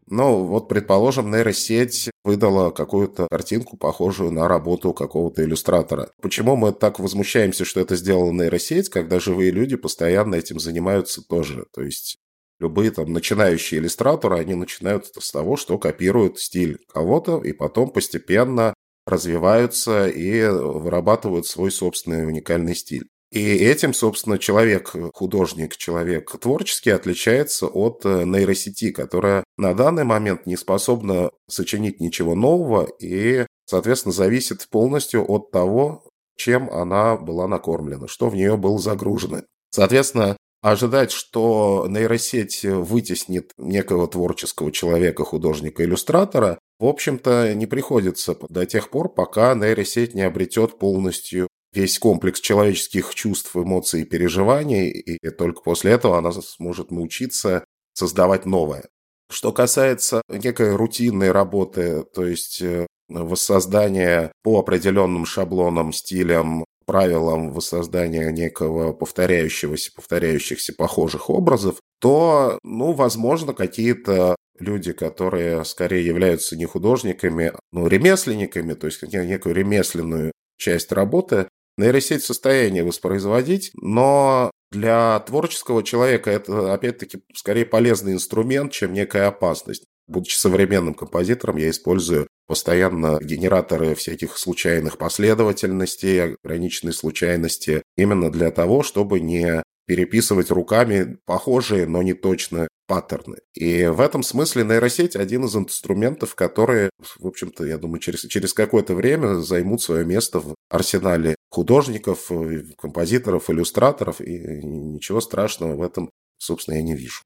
Ну, 0.07 0.45
вот, 0.45 0.69
предположим, 0.69 1.31
нейросеть 1.31 2.11
выдала 2.25 2.71
какую-то 2.71 3.27
картинку, 3.31 3.77
похожую 3.77 4.31
на 4.31 4.49
работу 4.49 4.93
какого-то 4.93 5.43
иллюстратора. 5.45 6.11
Почему 6.21 6.57
мы 6.57 6.73
так 6.73 6.99
возмущаемся, 6.99 7.65
что 7.65 7.81
это 7.81 7.97
сделала 7.97 8.31
нейросеть, 8.31 8.91
когда 8.91 9.19
живые 9.19 9.51
люди 9.51 9.77
постоянно 9.77 10.35
этим 10.35 10.61
занимаются 10.61 11.23
тоже? 11.23 11.65
То 11.73 11.83
есть 11.83 12.19
любые 12.61 12.91
там 12.91 13.13
начинающие 13.13 13.81
иллюстраторы, 13.81 14.39
они 14.39 14.55
начинают 14.55 15.07
с 15.07 15.33
того, 15.33 15.57
что 15.57 15.79
копируют 15.79 16.39
стиль 16.39 16.79
кого-то, 16.93 17.39
и 17.39 17.53
потом 17.53 17.91
постепенно 17.91 18.75
развиваются 19.07 20.09
и 20.09 20.47
вырабатывают 20.47 21.47
свой 21.47 21.71
собственный 21.71 22.27
уникальный 22.27 22.75
стиль. 22.75 23.09
И 23.35 23.57
этим, 23.57 23.95
собственно, 23.95 24.39
человек, 24.39 24.95
художник, 25.13 25.77
человек 25.77 26.31
творческий 26.41 26.91
отличается 26.91 27.67
от 27.67 28.03
э, 28.05 28.23
нейросети, 28.25 28.93
которая 28.93 29.43
на 29.57 29.75
данный 29.75 30.05
момент 30.05 30.47
не 30.47 30.57
способна 30.57 31.33
сочинить 31.49 31.99
ничего 31.99 32.37
нового 32.37 32.87
и, 33.01 33.45
соответственно, 33.67 34.13
зависит 34.13 34.69
полностью 34.71 35.29
от 35.29 35.51
того, 35.51 36.05
чем 36.37 36.71
она 36.71 37.17
была 37.17 37.49
накормлена, 37.49 38.07
что 38.07 38.29
в 38.29 38.37
нее 38.37 38.57
было 38.57 38.79
загружено. 38.79 39.43
Соответственно, 39.71 40.37
ожидать, 40.63 41.11
что 41.11 41.87
нейросеть 41.89 42.65
вытеснит 42.65 43.51
некого 43.59 44.07
творческого 44.07 44.71
человека, 44.71 45.25
художника, 45.25 45.83
иллюстратора, 45.85 46.61
в 46.79 46.87
общем-то, 46.87 47.53
не 47.55 47.67
приходится 47.67 48.37
до 48.49 48.65
тех 48.65 48.91
пор, 48.91 49.13
пока 49.13 49.57
нейросеть 49.57 50.15
не 50.15 50.23
обретет 50.23 50.79
полностью 50.79 51.49
весь 51.75 51.99
комплекс 51.99 52.41
человеческих 52.41 53.15
чувств, 53.15 53.55
эмоций 53.57 54.03
и 54.03 54.05
переживаний, 54.05 54.89
и 54.89 55.31
только 55.31 55.63
после 55.63 55.93
этого 55.93 56.19
она 56.19 56.33
сможет 56.33 56.91
научиться 56.91 57.65
создавать 57.93 58.47
новое. 58.47 58.85
Что 59.31 59.53
касается 59.53 60.23
некой 60.29 60.77
рутинной 60.77 61.33
работы, 61.33 62.05
то 62.15 62.25
есть 62.27 62.61
э, 62.61 62.87
воссоздания 63.09 64.33
по 64.43 64.61
определенным 64.61 65.25
шаблонам, 65.25 65.93
стилям, 65.93 66.65
правилам 66.87 67.51
воссоздания 67.51 68.31
некого 68.31 68.93
повторяющегося, 68.93 69.93
повторяющихся 69.95 70.75
похожих 70.75 71.31
образов, 71.31 71.77
то, 72.01 72.59
ну, 72.63 72.93
возможно, 72.93 73.55
какие-то 73.55 74.37
люди, 74.59 74.93
которые 74.93 75.65
скорее 75.65 76.05
являются 76.05 76.57
не 76.57 76.67
художниками, 76.67 77.53
но 77.73 77.87
ремесленниками, 77.87 78.75
то 78.75 78.87
есть 78.87 79.03
некую 79.03 79.55
ремесленную 79.55 80.33
часть 80.59 80.93
работы, 80.93 81.49
нейросеть 81.77 82.23
в 82.23 82.27
состоянии 82.27 82.83
воспроизводить, 82.83 83.71
но 83.75 84.51
для 84.71 85.21
творческого 85.21 85.83
человека 85.83 86.31
это, 86.31 86.75
опять-таки, 86.75 87.23
скорее 87.35 87.65
полезный 87.65 88.13
инструмент, 88.13 88.73
чем 88.73 88.93
некая 88.93 89.29
опасность. 89.29 89.85
Будучи 90.07 90.37
современным 90.37 90.95
композитором, 90.95 91.57
я 91.57 91.71
использую 91.71 92.27
постоянно 92.47 93.19
генераторы 93.23 93.95
всяких 93.95 94.37
случайных 94.37 94.99
последовательностей, 94.99 96.37
ограниченной 96.43 96.93
случайности, 96.93 97.83
именно 97.97 98.31
для 98.31 98.51
того, 98.51 98.83
чтобы 98.83 99.21
не 99.21 99.63
переписывать 99.87 100.51
руками 100.51 101.19
похожие, 101.27 101.87
но 101.87 102.03
не 102.03 102.15
точно 102.15 102.69
паттерны. 102.87 103.39
И 103.55 103.87
в 103.87 104.01
этом 104.01 104.23
смысле 104.23 104.65
нейросеть 104.65 105.17
один 105.17 105.45
из 105.45 105.57
инструментов, 105.57 106.35
которые, 106.35 106.91
в 107.19 107.27
общем-то, 107.27 107.65
я 107.65 107.79
думаю, 107.79 108.01
через, 108.01 108.21
через 108.23 108.53
какое-то 108.53 108.95
время 108.95 109.41
займут 109.41 109.83
свое 109.83 110.05
место 110.05 110.41
в 110.41 110.55
арсенале 110.71 111.35
художников, 111.55 112.31
композиторов, 112.79 113.49
иллюстраторов, 113.49 114.21
и 114.21 114.65
ничего 114.65 115.21
страшного 115.21 115.77
в 115.77 115.83
этом, 115.83 116.11
собственно, 116.39 116.77
я 116.77 116.83
не 116.83 116.95
вижу. 116.95 117.23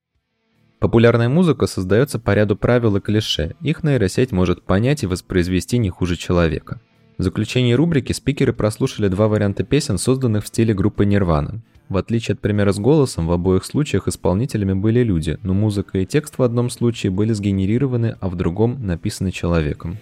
Популярная 0.81 1.29
музыка 1.29 1.67
создается 1.67 2.19
по 2.21 2.35
ряду 2.35 2.55
правил 2.57 2.97
и 2.97 3.01
клише. 3.01 3.57
Их 3.63 3.83
нейросеть 3.83 4.31
может 4.31 4.63
понять 4.63 5.03
и 5.03 5.07
воспроизвести 5.07 5.79
не 5.79 5.91
хуже 5.91 6.17
человека. 6.17 6.81
В 7.17 7.23
заключении 7.25 7.73
рубрики 7.73 8.13
спикеры 8.13 8.53
прослушали 8.53 9.09
два 9.09 9.27
варианта 9.27 9.65
песен, 9.65 9.99
созданных 9.99 10.45
в 10.45 10.49
стиле 10.49 10.73
группы 10.75 11.05
Nirvana. 11.05 11.61
В 11.89 11.97
отличие 11.97 12.35
от 12.35 12.41
примера 12.41 12.73
с 12.73 12.79
голосом, 12.79 13.27
в 13.27 13.33
обоих 13.33 13.65
случаях 13.65 14.07
исполнителями 14.07 14.75
были 14.75 15.03
люди, 15.03 15.39
но 15.43 15.55
музыка 15.55 15.99
и 15.99 16.07
текст 16.07 16.39
в 16.39 16.43
одном 16.43 16.71
случае 16.71 17.11
были 17.11 17.33
сгенерированы, 17.33 18.17
а 18.21 18.29
в 18.29 18.37
другом 18.37 18.87
написаны 18.87 19.33
человеком. 19.33 19.97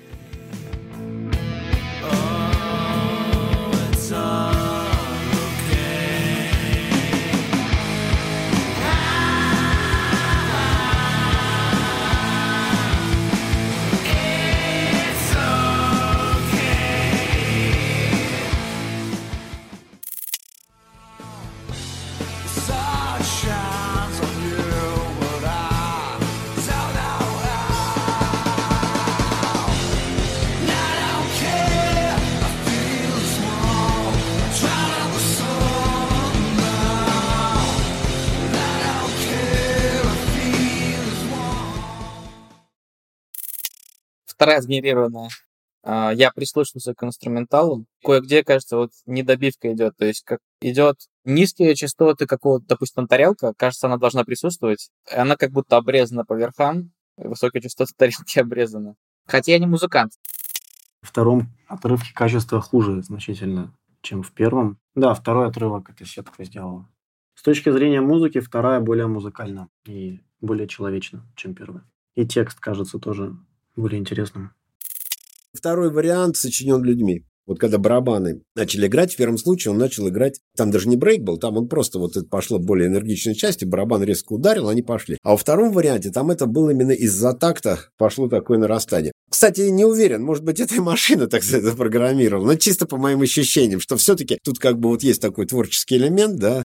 Вторая 44.37 44.61
сгенерированная. 44.61 45.31
А, 45.83 46.13
я 46.13 46.31
прислушался 46.31 46.95
к 46.95 47.03
инструменталу. 47.03 47.87
Кое-где, 48.05 48.45
кажется, 48.45 48.77
вот 48.77 48.91
недобивка 49.07 49.73
идет. 49.73 49.97
То 49.97 50.05
есть 50.05 50.25
как 50.25 50.41
идет 50.61 50.97
низкие 51.25 51.75
частоты 51.75 52.27
какого-то, 52.27 52.67
допустим, 52.67 53.07
тарелка, 53.07 53.55
кажется, 53.57 53.87
она 53.87 53.97
должна 53.97 54.25
присутствовать. 54.25 54.91
Она 55.11 55.37
как 55.37 55.53
будто 55.53 55.77
обрезана 55.77 56.25
по 56.25 56.35
верхам. 56.35 56.93
Высокие 57.17 57.63
частоты 57.63 57.93
тарелки 57.97 58.39
обрезаны. 58.41 58.95
Хотя 59.27 59.53
я 59.53 59.59
не 59.59 59.67
музыкант. 59.67 60.13
В 61.03 61.09
втором 61.09 61.49
отрывке 61.69 62.13
качество 62.13 62.61
хуже 62.61 63.03
значительно, 63.03 63.73
чем 64.03 64.23
в 64.23 64.33
первом. 64.33 64.79
Да, 64.95 65.15
второй 65.15 65.49
отрывок 65.49 65.91
эта 65.91 66.05
сетка 66.05 66.45
сделала. 66.45 66.89
С 67.35 67.43
точки 67.43 67.71
зрения 67.71 68.01
музыки, 68.01 68.41
вторая 68.41 68.81
более 68.81 69.07
музыкальна 69.07 69.69
и 69.85 70.21
более 70.41 70.67
человечна, 70.67 71.23
чем 71.37 71.55
первая. 71.55 71.85
И 72.17 72.27
текст, 72.27 72.59
кажется, 72.59 72.99
тоже 72.99 73.37
более 73.77 74.01
интересным. 74.01 74.53
Второй 75.53 75.91
вариант 75.91 76.37
сочинен 76.37 76.83
людьми. 76.83 77.25
Вот 77.47 77.61
когда 77.61 77.79
барабаны 77.79 78.43
начали 78.57 78.89
играть, 78.89 79.15
в 79.15 79.17
первом 79.17 79.39
случае 79.39 79.71
он 79.71 79.79
начал 79.79 80.09
играть, 80.09 80.41
там 80.57 80.73
даже 80.73 80.89
не 80.89 80.97
брейк 80.97 81.23
был, 81.23 81.39
там 81.39 81.57
он 81.57 81.69
просто 81.69 82.01
вот 82.01 82.17
это 82.17 82.27
пошло 82.27 82.59
более 82.59 82.89
энергичной 82.89 83.37
части, 83.37 83.65
барабан 83.65 84.03
резко 84.03 84.33
ударил, 84.33 84.69
они 84.69 84.83
пошли. 84.83 85.17
А 85.23 85.31
во 85.31 85.37
втором 85.37 85.73
варианте 85.73 86.11
там 86.11 86.33
это 86.33 86.47
было 86.47 86.71
именно 86.71 86.91
из-за 86.91 87.35
такта 87.35 87.79
пошло 87.99 88.29
такое 88.29 88.59
нарастание. 88.59 89.13
Кстати, 89.31 89.61
не 89.61 89.85
уверен, 89.85 90.25
может 90.25 90.43
быть, 90.43 90.59
эта 90.59 90.83
машина 90.83 91.29
так 91.29 91.45
сказать 91.45 91.63
запрограммировала, 91.65 92.47
но 92.47 92.55
чисто 92.57 92.87
по 92.87 92.97
моим 92.97 93.23
ощущениям, 93.23 93.81
что 93.81 93.97
все-таки 93.97 94.39
тут 94.43 94.59
как 94.59 94.81
бы 94.81 94.89
вот 94.89 95.05
есть 95.05 95.23
такой 95.23 95.47
творческий 95.47 95.97
элемент, 95.97 96.39
да. 96.39 96.65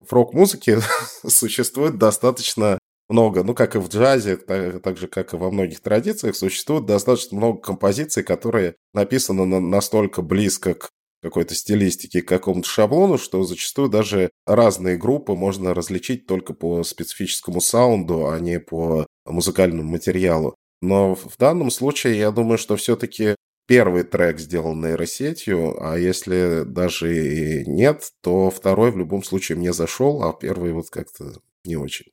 В 0.00 0.12
рок-музыке 0.12 0.80
существует 1.26 1.96
достаточно 1.96 2.80
много, 3.08 3.42
ну, 3.42 3.54
как 3.54 3.76
и 3.76 3.78
в 3.78 3.88
джазе, 3.88 4.36
так, 4.36 4.82
так 4.82 4.96
же, 4.96 5.06
как 5.06 5.32
и 5.32 5.36
во 5.36 5.50
многих 5.50 5.80
традициях, 5.80 6.36
существует 6.36 6.86
достаточно 6.86 7.36
много 7.36 7.60
композиций, 7.60 8.22
которые 8.22 8.74
написаны 8.94 9.44
на, 9.44 9.60
настолько 9.60 10.22
близко 10.22 10.74
к 10.74 10.90
какой-то 11.22 11.54
стилистике, 11.54 12.22
к 12.22 12.28
какому-то 12.28 12.68
шаблону, 12.68 13.18
что 13.18 13.42
зачастую 13.44 13.88
даже 13.88 14.30
разные 14.46 14.96
группы 14.96 15.34
можно 15.34 15.74
различить 15.74 16.26
только 16.26 16.52
по 16.54 16.82
специфическому 16.82 17.60
саунду, 17.60 18.28
а 18.28 18.38
не 18.38 18.60
по 18.60 19.06
музыкальному 19.24 19.88
материалу. 19.88 20.54
Но 20.82 21.14
в 21.14 21.36
данном 21.38 21.70
случае 21.70 22.18
я 22.18 22.30
думаю, 22.30 22.58
что 22.58 22.76
все-таки 22.76 23.34
первый 23.66 24.04
трек 24.04 24.38
сделан 24.38 24.80
нейросетью, 24.80 25.76
а 25.80 25.98
если 25.98 26.62
даже 26.64 27.62
и 27.62 27.66
нет, 27.66 28.10
то 28.22 28.50
второй 28.50 28.92
в 28.92 28.98
любом 28.98 29.22
случае 29.24 29.58
мне 29.58 29.72
зашел, 29.72 30.22
а 30.22 30.32
первый 30.32 30.72
вот 30.72 30.90
как-то 30.90 31.32
не 31.64 31.76
очень. 31.76 32.06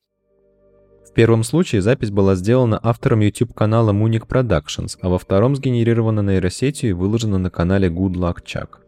Первом 1.14 1.44
случае 1.44 1.80
запись 1.80 2.10
была 2.10 2.34
сделана 2.34 2.80
автором 2.82 3.20
YouTube-канала 3.20 3.92
Munich 3.92 4.26
Productions, 4.26 4.98
а 5.00 5.08
во 5.08 5.20
втором 5.20 5.54
сгенерирована 5.54 6.22
нейросетью 6.22 6.90
и 6.90 6.92
выложена 6.92 7.38
на 7.38 7.50
канале 7.50 7.88
Good 7.88 8.14
Luck 8.14 8.38
Chuck. 8.44 8.80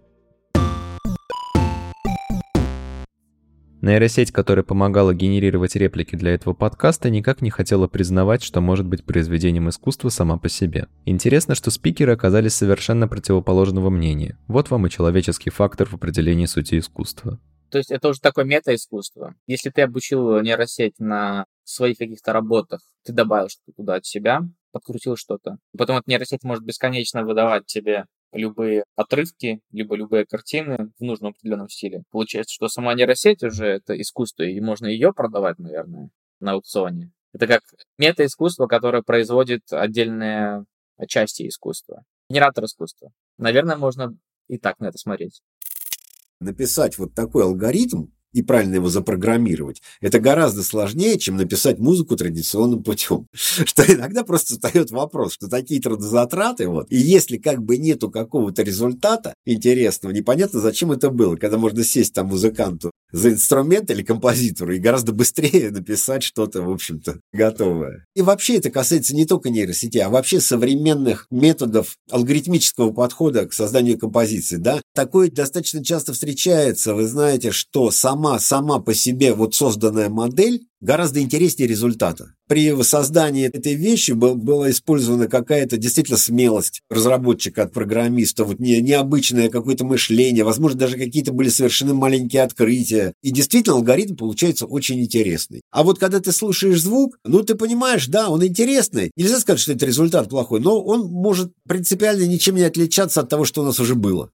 Нейросеть, 3.81 4.33
которая 4.33 4.65
помогала 4.65 5.15
генерировать 5.15 5.77
реплики 5.77 6.17
для 6.17 6.35
этого 6.35 6.53
подкаста, 6.55 7.11
никак 7.11 7.43
не 7.43 7.51
хотела 7.51 7.87
признавать, 7.87 8.43
что 8.43 8.61
может 8.61 8.89
быть 8.89 9.05
произведением 9.05 9.69
искусства 9.69 10.09
сама 10.09 10.37
по 10.37 10.49
себе. 10.49 10.89
Интересно, 11.05 11.55
что 11.55 11.71
спикеры 11.71 12.15
оказались 12.15 12.55
совершенно 12.55 13.07
противоположного 13.07 13.89
мнения. 13.89 14.37
Вот 14.49 14.71
вам 14.71 14.89
и 14.89 14.91
человеческий 14.91 15.51
фактор 15.51 15.87
в 15.87 15.95
определении 15.95 16.47
сути 16.47 16.81
искусства. 16.81 17.39
То 17.71 17.79
есть 17.79 17.93
это 17.93 18.09
уже 18.09 18.21
такое 18.21 18.45
мета-искусство. 18.45 19.37
Если 19.47 19.71
ты 19.71 19.83
обучил 19.83 20.41
нейросеть 20.41 20.99
на 20.99 21.47
своих 21.69 21.99
каких-то 21.99 22.33
работах, 22.33 22.81
ты 23.05 23.13
добавил 23.13 23.49
что-то 23.49 23.73
туда 23.77 23.95
от 23.97 24.07
себя, 24.07 24.41
подкрутил 24.73 25.17
что-то. 25.17 25.59
Потом 25.77 25.97
эта 25.97 26.11
нейросеть 26.11 26.45
может 26.45 26.65
бесконечно 26.65 27.25
выдавать 27.25 27.67
тебе 27.67 28.07
любые 28.33 28.85
отрывки, 28.95 29.61
либо 29.71 29.97
любые 29.97 30.27
картины 30.27 30.93
в 30.99 31.03
нужном 31.03 31.31
определенном 31.31 31.69
стиле. 31.69 32.03
Получается, 32.11 32.55
что 32.55 32.69
сама 32.69 32.95
нейросеть 32.95 33.43
уже 33.43 33.67
это 33.67 34.01
искусство, 34.01 34.43
и 34.43 34.61
можно 34.61 34.87
ее 34.87 35.13
продавать, 35.13 35.59
наверное, 35.59 36.11
на 36.41 36.53
аукционе. 36.53 37.13
Это 37.33 37.47
как 37.47 37.63
мета-искусство, 37.99 38.67
которое 38.67 39.03
производит 39.03 39.63
отдельные 39.71 40.65
части 41.09 41.49
искусства. 41.49 42.05
Генератор 42.29 42.65
искусства. 42.65 43.13
Наверное, 43.39 43.77
можно 43.77 44.17
и 44.49 44.59
так 44.59 44.81
на 44.81 44.87
это 44.87 44.99
смотреть 44.99 45.43
написать 46.41 46.99
вот 46.99 47.15
такой 47.15 47.45
алгоритм, 47.45 48.07
и 48.37 48.43
правильно 48.43 48.75
его 48.75 48.91
запрограммировать, 48.91 49.81
это 50.03 50.21
гораздо 50.21 50.63
сложнее, 50.63 51.19
чем 51.19 51.37
написать 51.37 51.79
музыку 51.79 52.17
традиционным 52.17 52.83
путем. 52.83 53.27
Что 53.33 53.83
иногда 53.83 54.25
просто 54.25 54.55
встает 54.55 54.91
вопрос, 54.91 55.33
что 55.33 55.49
такие 55.49 55.81
трудозатраты, 55.81 56.69
вот, 56.69 56.87
и 56.91 56.97
если 56.97 57.39
как 57.39 57.63
бы 57.63 57.79
нету 57.79 58.11
какого-то 58.11 58.63
результата 58.63 59.33
интересного, 59.47 60.13
непонятно, 60.13 60.61
зачем 60.61 60.93
это 60.93 61.09
было, 61.09 61.37
когда 61.37 61.57
можно 61.57 61.83
сесть 61.83 62.13
там 62.13 62.27
музыканту 62.27 62.91
за 63.13 63.31
инструмент 63.31 63.91
или 63.91 64.03
композитору 64.03 64.75
и 64.75 64.79
гораздо 64.79 65.13
быстрее 65.13 65.71
написать 65.73 66.23
что-то, 66.23 66.63
в 66.63 66.71
общем-то, 66.71 67.21
готовое. 67.33 68.05
И 68.15 68.23
вообще 68.23 68.57
это 68.57 68.71
касается 68.71 69.15
не 69.15 69.27
только 69.27 69.51
нейросети, 69.51 69.99
а 69.99 70.11
вообще 70.11 70.41
современных 70.41 71.27
методов 71.31 71.97
алгоритмического 72.11 72.93
подхода 72.93 73.47
к 73.47 73.53
созданию 73.53 73.99
композиции. 73.99 74.57
Да? 74.57 74.81
Такое 74.95 75.31
достаточно 75.31 75.85
часто 75.85 76.13
встречается. 76.13 76.95
Вы 76.95 77.07
знаете, 77.07 77.53
что 77.53 77.91
сама, 77.91 78.26
сама 78.39 78.79
по 78.79 78.95
себе 78.95 79.33
вот 79.33 79.55
созданная 79.55 80.09
модель 80.09 80.67
гораздо 80.81 81.21
интереснее 81.21 81.69
результата. 81.69 82.35
При 82.49 82.83
создании 82.83 83.49
этой 83.49 83.75
вещи 83.75 84.13
был, 84.13 84.37
была 84.37 84.71
использована 84.71 85.27
какая-то 85.27 85.79
действительно 85.79 86.19
смелость 86.19 86.83
разработчика 86.89 87.65
от 87.65 87.73
программиста, 87.73 88.45
вот 88.45 88.61
не, 88.61 88.81
необычное 88.81 89.49
какое-то 89.49 89.85
мышление, 89.85 90.45
возможно, 90.45 90.79
даже 90.79 90.97
какие-то 90.97 91.33
были 91.33 91.49
совершены 91.49 91.95
маленькие 91.95 92.43
открытия. 92.43 93.15
И 93.23 93.31
действительно 93.31 93.77
алгоритм 93.77 94.15
получается 94.17 94.67
очень 94.67 95.01
интересный. 95.01 95.63
А 95.73 95.83
вот 95.83 95.99
когда 95.99 96.21
ты 96.21 96.31
слушаешь 96.31 96.81
звук, 96.81 97.19
ну 97.25 97.43
ты 97.43 97.55
понимаешь, 97.55 98.07
да, 98.07 98.29
он 98.29 98.45
интересный. 98.45 99.11
Нельзя 99.17 99.41
сказать, 99.41 99.61
что 99.61 99.73
это 99.73 99.87
результат 99.87 100.29
плохой, 100.29 100.61
но 100.61 100.81
он 100.81 101.07
может 101.07 101.53
принципиально 101.67 102.25
ничем 102.27 102.55
не 102.55 102.63
отличаться 102.63 103.21
от 103.21 103.29
того, 103.29 103.45
что 103.45 103.63
у 103.63 103.65
нас 103.65 103.81
уже 103.81 103.95
было. 103.95 104.31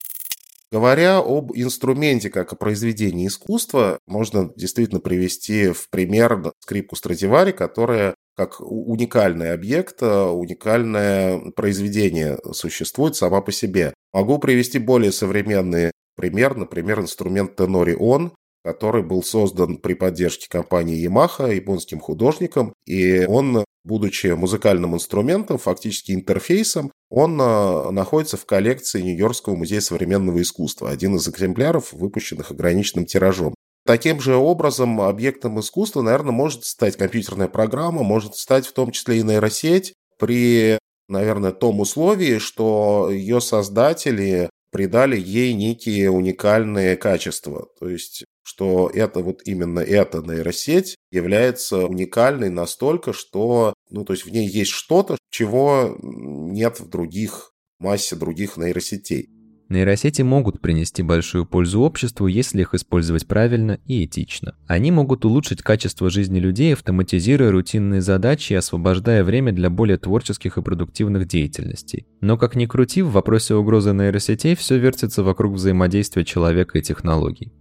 Говоря 0.73 1.19
об 1.19 1.51
инструменте 1.53 2.31
как 2.31 2.53
о 2.53 2.57
произведении 2.57 3.27
искусства, 3.27 3.99
можно 4.07 4.53
действительно 4.55 5.01
привести 5.01 5.73
в 5.73 5.91
пример 5.91 6.53
скрипку 6.61 6.95
Страдивари, 6.95 7.51
которая 7.51 8.15
как 8.37 8.61
уникальный 8.61 9.53
объект, 9.53 10.01
уникальное 10.03 11.51
произведение 11.57 12.39
существует 12.53 13.17
сама 13.17 13.41
по 13.41 13.53
себе. 13.53 13.93
Могу 14.13 14.39
привести 14.39 14.79
более 14.79 15.13
современный 15.13 15.91
пример, 16.17 16.57
например, 16.57 17.01
инструмент 17.01 17.57
Тенорион, 17.57 18.33
который 18.65 19.03
был 19.03 19.23
создан 19.23 19.79
при 19.79 19.95
поддержке 19.95 20.49
компании 20.49 21.07
Yamaha, 21.07 21.55
японским 21.55 22.01
художником, 22.01 22.75
и 22.87 23.25
он, 23.27 23.65
будучи 23.85 24.29
музыкальным 24.29 24.95
инструментом, 24.95 25.59
фактически 25.59 26.13
интерфейсом, 26.13 26.93
он 27.09 27.41
э, 27.41 27.91
находится 27.91 28.37
в 28.37 28.47
коллекции 28.47 29.01
Нью-Йоркского 29.01 29.57
музея 29.57 29.81
современного 29.81 30.41
искусства, 30.43 30.91
один 30.91 31.17
из 31.17 31.29
экземпляров, 31.29 31.93
выпущенных 31.93 32.51
ограниченным 32.51 33.07
тиражом. 33.07 33.55
Таким 33.87 34.21
же 34.21 34.37
образом, 34.37 35.01
объектом 35.01 35.59
искусства, 35.59 36.03
наверное, 36.03 36.33
может 36.33 36.65
стать 36.65 36.97
компьютерная 36.97 37.49
программа, 37.49 38.03
может 38.03 38.37
стать 38.37 38.67
в 38.67 38.73
том 38.73 38.91
числе 38.91 39.19
и 39.19 39.23
нейросеть 39.23 39.95
при, 40.19 40.79
наверное, 41.09 41.51
том 41.51 41.81
условии, 41.81 42.39
что 42.39 43.09
ее 43.11 43.41
создатели 43.41 44.51
придали 44.71 45.19
ей 45.19 45.53
некие 45.53 46.11
уникальные 46.11 46.97
качества. 46.97 47.69
То 47.79 47.89
есть 47.89 48.25
что 48.43 48.91
это 48.93 49.21
вот 49.21 49.43
именно 49.45 49.79
эта 49.79 50.23
нейросеть 50.23 50.97
является 51.13 51.87
уникальной 51.87 52.51
настолько, 52.51 53.13
что, 53.13 53.75
ну, 53.91 54.05
то 54.05 54.13
есть 54.13 54.27
в 54.27 54.31
ней 54.31 54.49
есть 54.49 54.73
что-то, 54.73 55.19
чего 55.31 55.97
нет 56.03 56.81
в 56.81 56.89
других, 56.89 57.53
массе 57.79 58.17
других 58.17 58.57
нейросетей. 58.57 59.31
Нейросети 59.71 60.23
могут 60.23 60.61
принести 60.61 61.05
большую 61.05 61.47
пользу 61.47 61.83
обществу, 61.83 62.27
если 62.27 62.63
их 62.63 62.75
использовать 62.75 63.29
правильно 63.29 63.79
и 63.87 64.05
этично. 64.05 64.57
Они 64.67 64.91
могут 64.91 65.25
улучшить 65.25 65.63
качество 65.63 66.11
жизни 66.11 66.41
людей, 66.41 66.75
автоматизируя 66.75 67.53
рутинные 67.53 68.01
задачи 68.01 68.53
и 68.53 68.57
освобождая 68.57 69.23
время 69.23 69.53
для 69.53 69.71
более 69.71 69.97
творческих 69.97 70.59
и 70.59 70.63
продуктивных 70.63 71.29
деятельностей. 71.29 72.09
Но 72.21 72.37
как 72.37 72.57
ни 72.57 72.67
крути, 72.67 73.01
в 73.01 73.13
вопросе 73.13 73.55
угрозы 73.55 73.93
нейросетей 73.93 74.57
все 74.57 74.77
вертится 74.77 75.23
вокруг 75.23 75.55
взаимодействия 75.55 76.25
человека 76.25 76.79
и 76.79 76.83
технологий. 76.83 77.53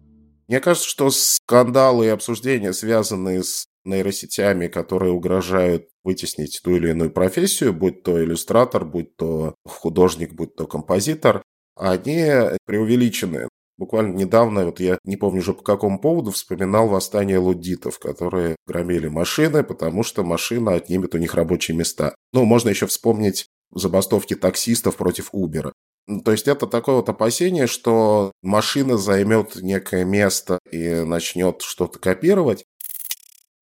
Мне 0.48 0.60
кажется, 0.62 0.90
что 0.90 1.12
скандалы 1.12 2.08
и 2.08 2.10
обсуждения, 2.10 2.74
связанные 2.74 3.44
с 3.44 3.68
нейросетями, 3.86 4.66
которые 4.66 5.12
угрожают 5.12 5.86
вытеснить 6.04 6.60
ту 6.64 6.76
или 6.76 6.90
иную 6.90 7.12
профессию, 7.12 7.72
будь 7.72 8.02
то 8.02 8.24
иллюстратор, 8.24 8.84
будь 8.84 9.16
то 9.16 9.54
художник, 9.64 10.34
будь 10.34 10.56
то 10.56 10.66
композитор, 10.66 11.44
они 11.80 12.58
преувеличены. 12.66 13.48
Буквально 13.78 14.14
недавно, 14.14 14.66
вот 14.66 14.82
я 14.82 14.98
не 15.06 15.16
помню 15.16 15.40
уже 15.40 15.54
по 15.54 15.64
какому 15.64 16.00
поводу, 16.00 16.32
вспоминал 16.32 16.90
восстание 16.90 17.38
лудитов, 17.38 17.98
которые 17.98 18.58
громили 18.68 19.08
машины, 19.08 19.64
потому 19.64 20.04
что 20.04 20.24
машина 20.24 20.74
отнимет 20.74 21.16
у 21.16 21.18
них 21.18 21.34
рабочие 21.34 21.78
места. 21.78 22.14
Ну, 22.34 22.44
можно 22.44 22.68
еще 22.68 22.88
вспомнить 22.88 23.48
забастовки 23.74 24.36
таксистов 24.36 24.98
против 24.98 25.34
Uber. 25.34 25.72
То 26.26 26.32
есть 26.32 26.48
это 26.48 26.68
такое 26.68 26.96
вот 26.96 27.08
опасение, 27.08 27.68
что 27.68 28.32
машина 28.42 28.98
займет 28.98 29.56
некое 29.58 30.04
место 30.04 30.60
и 30.72 31.02
начнет 31.06 31.62
что-то 31.62 32.00
копировать. 32.00 32.66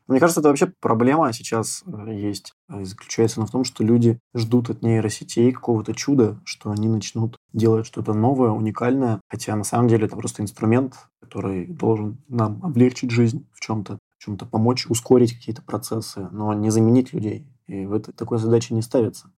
Мне 0.07 0.19
кажется, 0.19 0.39
это 0.39 0.49
вообще 0.49 0.71
проблема 0.79 1.31
сейчас 1.33 1.83
э, 1.85 2.13
есть. 2.13 2.53
И 2.73 2.83
заключается 2.85 3.39
она 3.39 3.47
в 3.47 3.51
том, 3.51 3.63
что 3.63 3.83
люди 3.83 4.19
ждут 4.33 4.69
от 4.69 4.81
нейросетей 4.81 5.51
какого-то 5.51 5.93
чуда, 5.93 6.39
что 6.45 6.71
они 6.71 6.87
начнут 6.87 7.37
делать 7.53 7.85
что-то 7.85 8.13
новое, 8.13 8.51
уникальное. 8.51 9.19
Хотя 9.29 9.55
на 9.55 9.63
самом 9.63 9.89
деле 9.89 10.05
это 10.05 10.15
просто 10.15 10.43
инструмент, 10.43 10.95
который 11.21 11.67
должен 11.67 12.23
нам 12.29 12.63
облегчить 12.63 13.11
жизнь 13.11 13.47
в 13.53 13.59
чем-то, 13.59 13.99
в 14.17 14.23
чем-то 14.23 14.45
помочь, 14.45 14.87
ускорить 14.87 15.33
какие-то 15.33 15.61
процессы, 15.61 16.29
но 16.31 16.53
не 16.53 16.69
заменить 16.69 17.11
людей. 17.11 17.45
И 17.67 17.85
в 17.85 17.93
этой 17.93 18.13
такой 18.13 18.37
задачи 18.37 18.71
не 18.71 18.81
ставится 18.81 19.29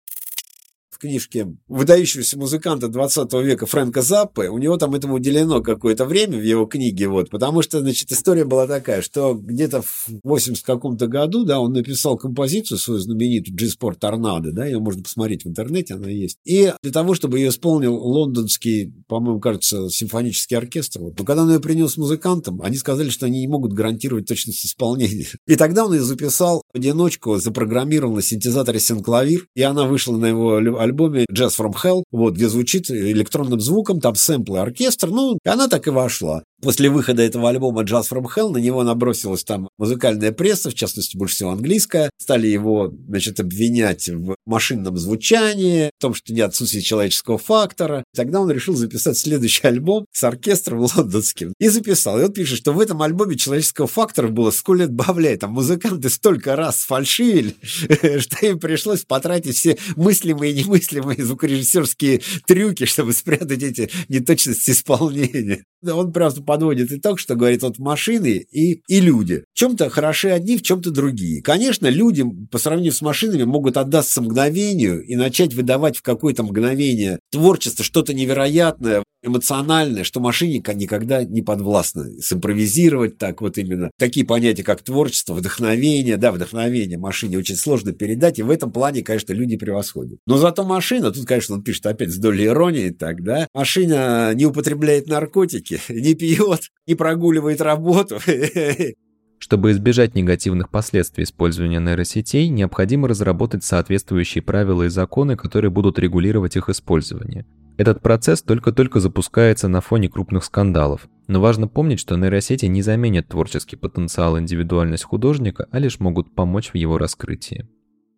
книжке 0.96 1.54
выдающегося 1.68 2.38
музыканта 2.38 2.88
20 2.88 3.32
века 3.34 3.66
Фрэнка 3.66 4.00
Заппы, 4.00 4.48
у 4.48 4.58
него 4.58 4.76
там 4.76 4.94
этому 4.94 5.16
уделено 5.16 5.60
какое-то 5.60 6.04
время 6.04 6.38
в 6.38 6.42
его 6.42 6.66
книге, 6.66 7.08
вот, 7.08 7.30
потому 7.30 7.62
что, 7.62 7.80
значит, 7.80 8.10
история 8.12 8.44
была 8.44 8.66
такая, 8.66 9.02
что 9.02 9.34
где-то 9.34 9.82
в 9.82 10.08
80 10.24 10.64
каком-то 10.64 11.06
году, 11.06 11.44
да, 11.44 11.60
он 11.60 11.72
написал 11.72 12.16
композицию 12.16 12.78
свою 12.78 13.00
знаменитую 13.00 13.56
G-Sport 13.56 13.98
Tornado, 13.98 14.50
да, 14.52 14.64
ее 14.66 14.78
можно 14.78 15.02
посмотреть 15.02 15.44
в 15.44 15.48
интернете, 15.48 15.94
она 15.94 16.08
есть. 16.08 16.38
И 16.44 16.72
для 16.82 16.92
того, 16.92 17.14
чтобы 17.14 17.38
ее 17.38 17.50
исполнил 17.50 17.94
лондонский, 17.94 18.92
по-моему, 19.06 19.40
кажется, 19.40 19.90
симфонический 19.90 20.56
оркестр, 20.56 21.00
вот, 21.00 21.18
но 21.18 21.24
когда 21.24 21.42
он 21.42 21.50
ее 21.50 21.60
принес 21.60 21.96
музыкантам, 21.96 22.62
они 22.62 22.76
сказали, 22.76 23.10
что 23.10 23.26
они 23.26 23.40
не 23.40 23.48
могут 23.48 23.72
гарантировать 23.72 24.26
точность 24.26 24.64
исполнения. 24.64 25.26
И 25.46 25.56
тогда 25.56 25.84
он 25.84 25.94
ее 25.94 26.02
записал 26.02 26.62
в 26.72 26.76
одиночку, 26.76 27.36
запрограммировал 27.36 28.14
на 28.14 28.22
синтезаторе 28.22 28.80
синклавир, 28.80 29.46
и 29.54 29.62
она 29.62 29.84
вышла 29.84 30.16
на 30.16 30.26
его 30.26 30.77
альбоме 30.80 31.24
Jazz 31.32 31.58
from 31.58 31.72
Hell, 31.72 32.02
вот, 32.10 32.34
где 32.34 32.48
звучит 32.48 32.90
электронным 32.90 33.60
звуком, 33.60 34.00
там 34.00 34.14
сэмплы, 34.14 34.60
оркестр, 34.60 35.08
ну, 35.08 35.38
она 35.44 35.68
так 35.68 35.86
и 35.86 35.90
вошла. 35.90 36.42
После 36.60 36.90
выхода 36.90 37.22
этого 37.22 37.48
альбома 37.48 37.82
Jazz 37.82 38.10
from 38.10 38.26
Hell 38.34 38.50
на 38.50 38.58
него 38.58 38.82
набросилась 38.82 39.44
там 39.44 39.68
музыкальная 39.78 40.32
пресса, 40.32 40.70
в 40.70 40.74
частности, 40.74 41.16
больше 41.16 41.36
всего 41.36 41.50
английская. 41.50 42.10
Стали 42.18 42.48
его, 42.48 42.92
значит, 43.08 43.38
обвинять 43.38 44.08
в 44.08 44.34
машинном 44.44 44.96
звучании, 44.96 45.90
в 45.96 46.00
том, 46.00 46.14
что 46.14 46.32
нет 46.32 46.48
отсутствия 46.48 46.82
человеческого 46.82 47.38
фактора. 47.38 48.02
Тогда 48.14 48.40
он 48.40 48.50
решил 48.50 48.74
записать 48.74 49.16
следующий 49.16 49.66
альбом 49.68 50.06
с 50.12 50.24
оркестром 50.24 50.80
лондонским. 50.80 51.52
И 51.60 51.68
записал. 51.68 52.18
И 52.18 52.24
он 52.24 52.32
пишет, 52.32 52.58
что 52.58 52.72
в 52.72 52.80
этом 52.80 53.02
альбоме 53.02 53.36
человеческого 53.36 53.86
фактора 53.86 54.28
было 54.28 54.50
сколько 54.50 54.82
лет 54.82 54.92
бавляй. 54.92 55.36
Там 55.36 55.52
музыканты 55.52 56.10
столько 56.10 56.56
раз 56.56 56.78
фальшивили, 56.78 57.54
что 58.18 58.46
им 58.46 58.58
пришлось 58.58 59.04
потратить 59.04 59.56
все 59.56 59.78
мыслимые 59.94 60.52
и 60.52 60.64
немыслимые 60.64 61.24
звукорежиссерские 61.24 62.20
трюки, 62.46 62.84
чтобы 62.84 63.12
спрятать 63.12 63.62
эти 63.62 63.90
неточности 64.08 64.72
исполнения. 64.72 65.64
Он 65.82 66.12
просто 66.12 66.42
подводит 66.48 66.90
итог, 66.90 67.18
что 67.18 67.34
говорит, 67.34 67.62
вот 67.62 67.78
машины 67.78 68.46
и, 68.50 68.80
и 68.88 69.00
люди. 69.00 69.44
В 69.52 69.58
чем-то 69.58 69.90
хороши 69.90 70.30
одни, 70.30 70.56
в 70.56 70.62
чем-то 70.62 70.90
другие. 70.90 71.42
Конечно, 71.42 71.88
люди 71.88 72.24
по 72.50 72.56
сравнению 72.56 72.94
с 72.94 73.02
машинами 73.02 73.42
могут 73.42 73.76
отдаться 73.76 74.22
мгновению 74.22 75.04
и 75.04 75.14
начать 75.14 75.52
выдавать 75.52 75.98
в 75.98 76.02
какое-то 76.02 76.44
мгновение 76.44 77.18
творчество, 77.30 77.84
что-то 77.84 78.14
невероятное, 78.14 79.02
эмоциональное, 79.22 80.04
что 80.04 80.20
машине 80.20 80.62
никогда 80.74 81.24
не 81.24 81.42
подвластно. 81.42 82.06
Симпровизировать 82.20 83.18
так 83.18 83.40
вот 83.40 83.58
именно. 83.58 83.90
Такие 83.98 84.24
понятия, 84.24 84.62
как 84.62 84.82
творчество, 84.82 85.34
вдохновение. 85.34 86.16
Да, 86.16 86.32
вдохновение 86.32 86.98
машине 86.98 87.38
очень 87.38 87.56
сложно 87.56 87.92
передать, 87.92 88.38
и 88.38 88.42
в 88.42 88.50
этом 88.50 88.72
плане, 88.72 89.02
конечно, 89.02 89.32
люди 89.32 89.56
превосходят. 89.56 90.18
Но 90.26 90.38
зато 90.38 90.64
машина, 90.64 91.10
тут, 91.10 91.26
конечно, 91.26 91.56
он 91.56 91.62
пишет 91.62 91.86
опять 91.86 92.10
с 92.10 92.16
долей 92.16 92.46
иронии, 92.46 92.90
так, 92.90 93.22
да, 93.22 93.48
машина 93.52 94.32
не 94.34 94.46
употребляет 94.46 95.08
наркотики, 95.08 95.80
не 95.88 96.14
пьет 96.14 96.37
пьет, 96.38 96.60
не 96.86 96.94
прогуливает 96.94 97.60
работу. 97.60 98.18
Чтобы 99.40 99.70
избежать 99.70 100.14
негативных 100.14 100.70
последствий 100.70 101.24
использования 101.24 101.78
нейросетей, 101.78 102.48
необходимо 102.48 103.06
разработать 103.08 103.64
соответствующие 103.64 104.42
правила 104.42 104.84
и 104.84 104.88
законы, 104.88 105.36
которые 105.36 105.70
будут 105.70 105.98
регулировать 105.98 106.56
их 106.56 106.68
использование. 106.68 107.46
Этот 107.76 108.02
процесс 108.02 108.42
только-только 108.42 108.98
запускается 108.98 109.68
на 109.68 109.80
фоне 109.80 110.08
крупных 110.08 110.42
скандалов, 110.42 111.08
но 111.28 111.40
важно 111.40 111.68
помнить, 111.68 112.00
что 112.00 112.16
нейросети 112.16 112.66
не 112.66 112.82
заменят 112.82 113.28
творческий 113.28 113.76
потенциал 113.76 114.36
и 114.36 114.40
индивидуальность 114.40 115.04
художника, 115.04 115.68
а 115.70 115.78
лишь 115.78 116.00
могут 116.00 116.34
помочь 116.34 116.70
в 116.72 116.74
его 116.74 116.98
раскрытии. 116.98 117.68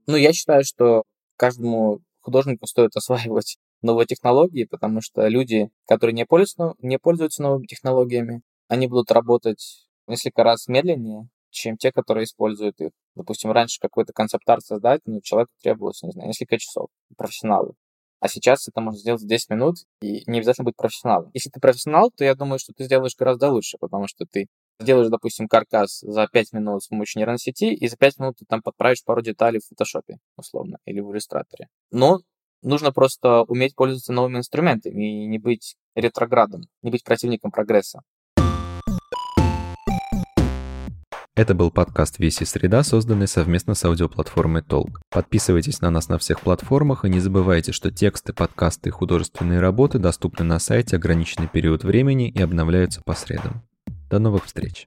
Ну, 0.07 0.17
я 0.17 0.33
считаю, 0.33 0.65
что 0.65 1.03
каждому 1.37 2.01
художнику 2.21 2.67
стоит 2.67 2.97
осваивать 2.97 3.59
новые 3.83 4.07
технологии, 4.07 4.65
потому 4.65 5.01
что 5.01 5.27
люди, 5.29 5.71
которые 5.87 6.15
не 6.15 6.27
пользуются, 6.27 6.75
не 6.79 6.99
пользуются 6.99 7.43
новыми 7.43 7.67
технологиями, 7.67 8.43
они 8.69 8.87
будут 8.87 9.11
работать 9.11 9.87
несколько 10.07 10.45
раз 10.45 10.69
медленнее, 10.69 11.29
чем 11.51 11.77
те, 11.77 11.93
которые 11.93 12.25
используют 12.25 12.81
их. 12.81 12.91
Допустим, 13.15 13.51
раньше 13.51 13.81
какой-то 13.81 14.13
концепт-арт 14.13 14.65
создать, 14.65 15.01
ну, 15.05 15.21
человеку 15.21 15.53
требовалось, 15.63 16.03
не 16.03 16.13
знаю, 16.13 16.29
несколько 16.29 16.59
часов, 16.59 16.89
профессионалы. 17.17 17.75
А 18.21 18.29
сейчас 18.29 18.69
это 18.69 18.81
можно 18.81 18.99
сделать 18.99 19.23
за 19.23 19.27
10 19.27 19.51
минут, 19.51 19.77
и 20.03 20.23
не 20.31 20.39
обязательно 20.39 20.67
быть 20.67 20.77
профессионалом. 20.77 21.31
Если 21.33 21.49
ты 21.49 21.59
профессионал, 21.59 22.11
то 22.11 22.23
я 22.23 22.35
думаю, 22.35 22.59
что 22.59 22.73
ты 22.75 22.85
сделаешь 22.85 23.17
гораздо 23.17 23.51
лучше, 23.51 23.79
потому 23.81 24.07
что 24.07 24.27
ты 24.31 24.47
сделаешь, 24.79 25.09
допустим, 25.09 25.49
каркас 25.49 26.01
за 26.01 26.27
5 26.27 26.53
минут 26.53 26.83
с 26.83 26.89
помощью 26.89 27.21
нейронной 27.21 27.39
сети, 27.39 27.75
и 27.75 27.89
за 27.89 27.97
5 27.97 28.19
минут 28.19 28.37
ты 28.39 28.45
там 28.47 28.63
подправишь 28.63 29.05
пару 29.05 29.23
деталей 29.23 29.61
в 29.61 29.67
фотошопе, 29.69 30.19
условно, 30.37 30.79
или 30.85 31.01
в 31.01 31.11
иллюстраторе. 31.11 31.69
Но 31.91 32.21
нужно 32.63 32.93
просто 32.93 33.43
уметь 33.43 33.75
пользоваться 33.75 34.13
новыми 34.13 34.39
инструментами 34.39 35.25
и 35.25 35.27
не 35.27 35.39
быть 35.39 35.77
ретроградом, 35.95 36.63
не 36.83 36.91
быть 36.91 37.05
противником 37.05 37.51
прогресса. 37.51 38.03
Это 41.37 41.55
был 41.55 41.71
подкаст 41.71 42.19
«Веси 42.19 42.45
среда», 42.45 42.83
созданный 42.83 43.27
совместно 43.27 43.75
с 43.75 43.85
аудиоплатформой 43.85 44.63
Толк. 44.63 45.01
Подписывайтесь 45.11 45.81
на 45.81 45.89
нас 45.89 46.09
на 46.09 46.19
всех 46.19 46.41
платформах 46.41 47.05
и 47.05 47.09
не 47.09 47.19
забывайте, 47.19 47.73
что 47.73 47.91
тексты, 47.91 48.35
подкасты 48.35 48.91
и 48.91 48.93
художественные 48.93 49.61
работы 49.61 49.99
доступны 49.99 50.45
на 50.45 50.59
сайте 50.59 50.97
ограниченный 50.97 51.49
период 51.49 51.83
времени 51.83 52.29
и 52.29 52.43
обновляются 52.43 53.01
по 53.07 53.15
средам. 53.15 53.63
До 54.11 54.19
новых 54.19 54.45
встреч! 54.45 54.85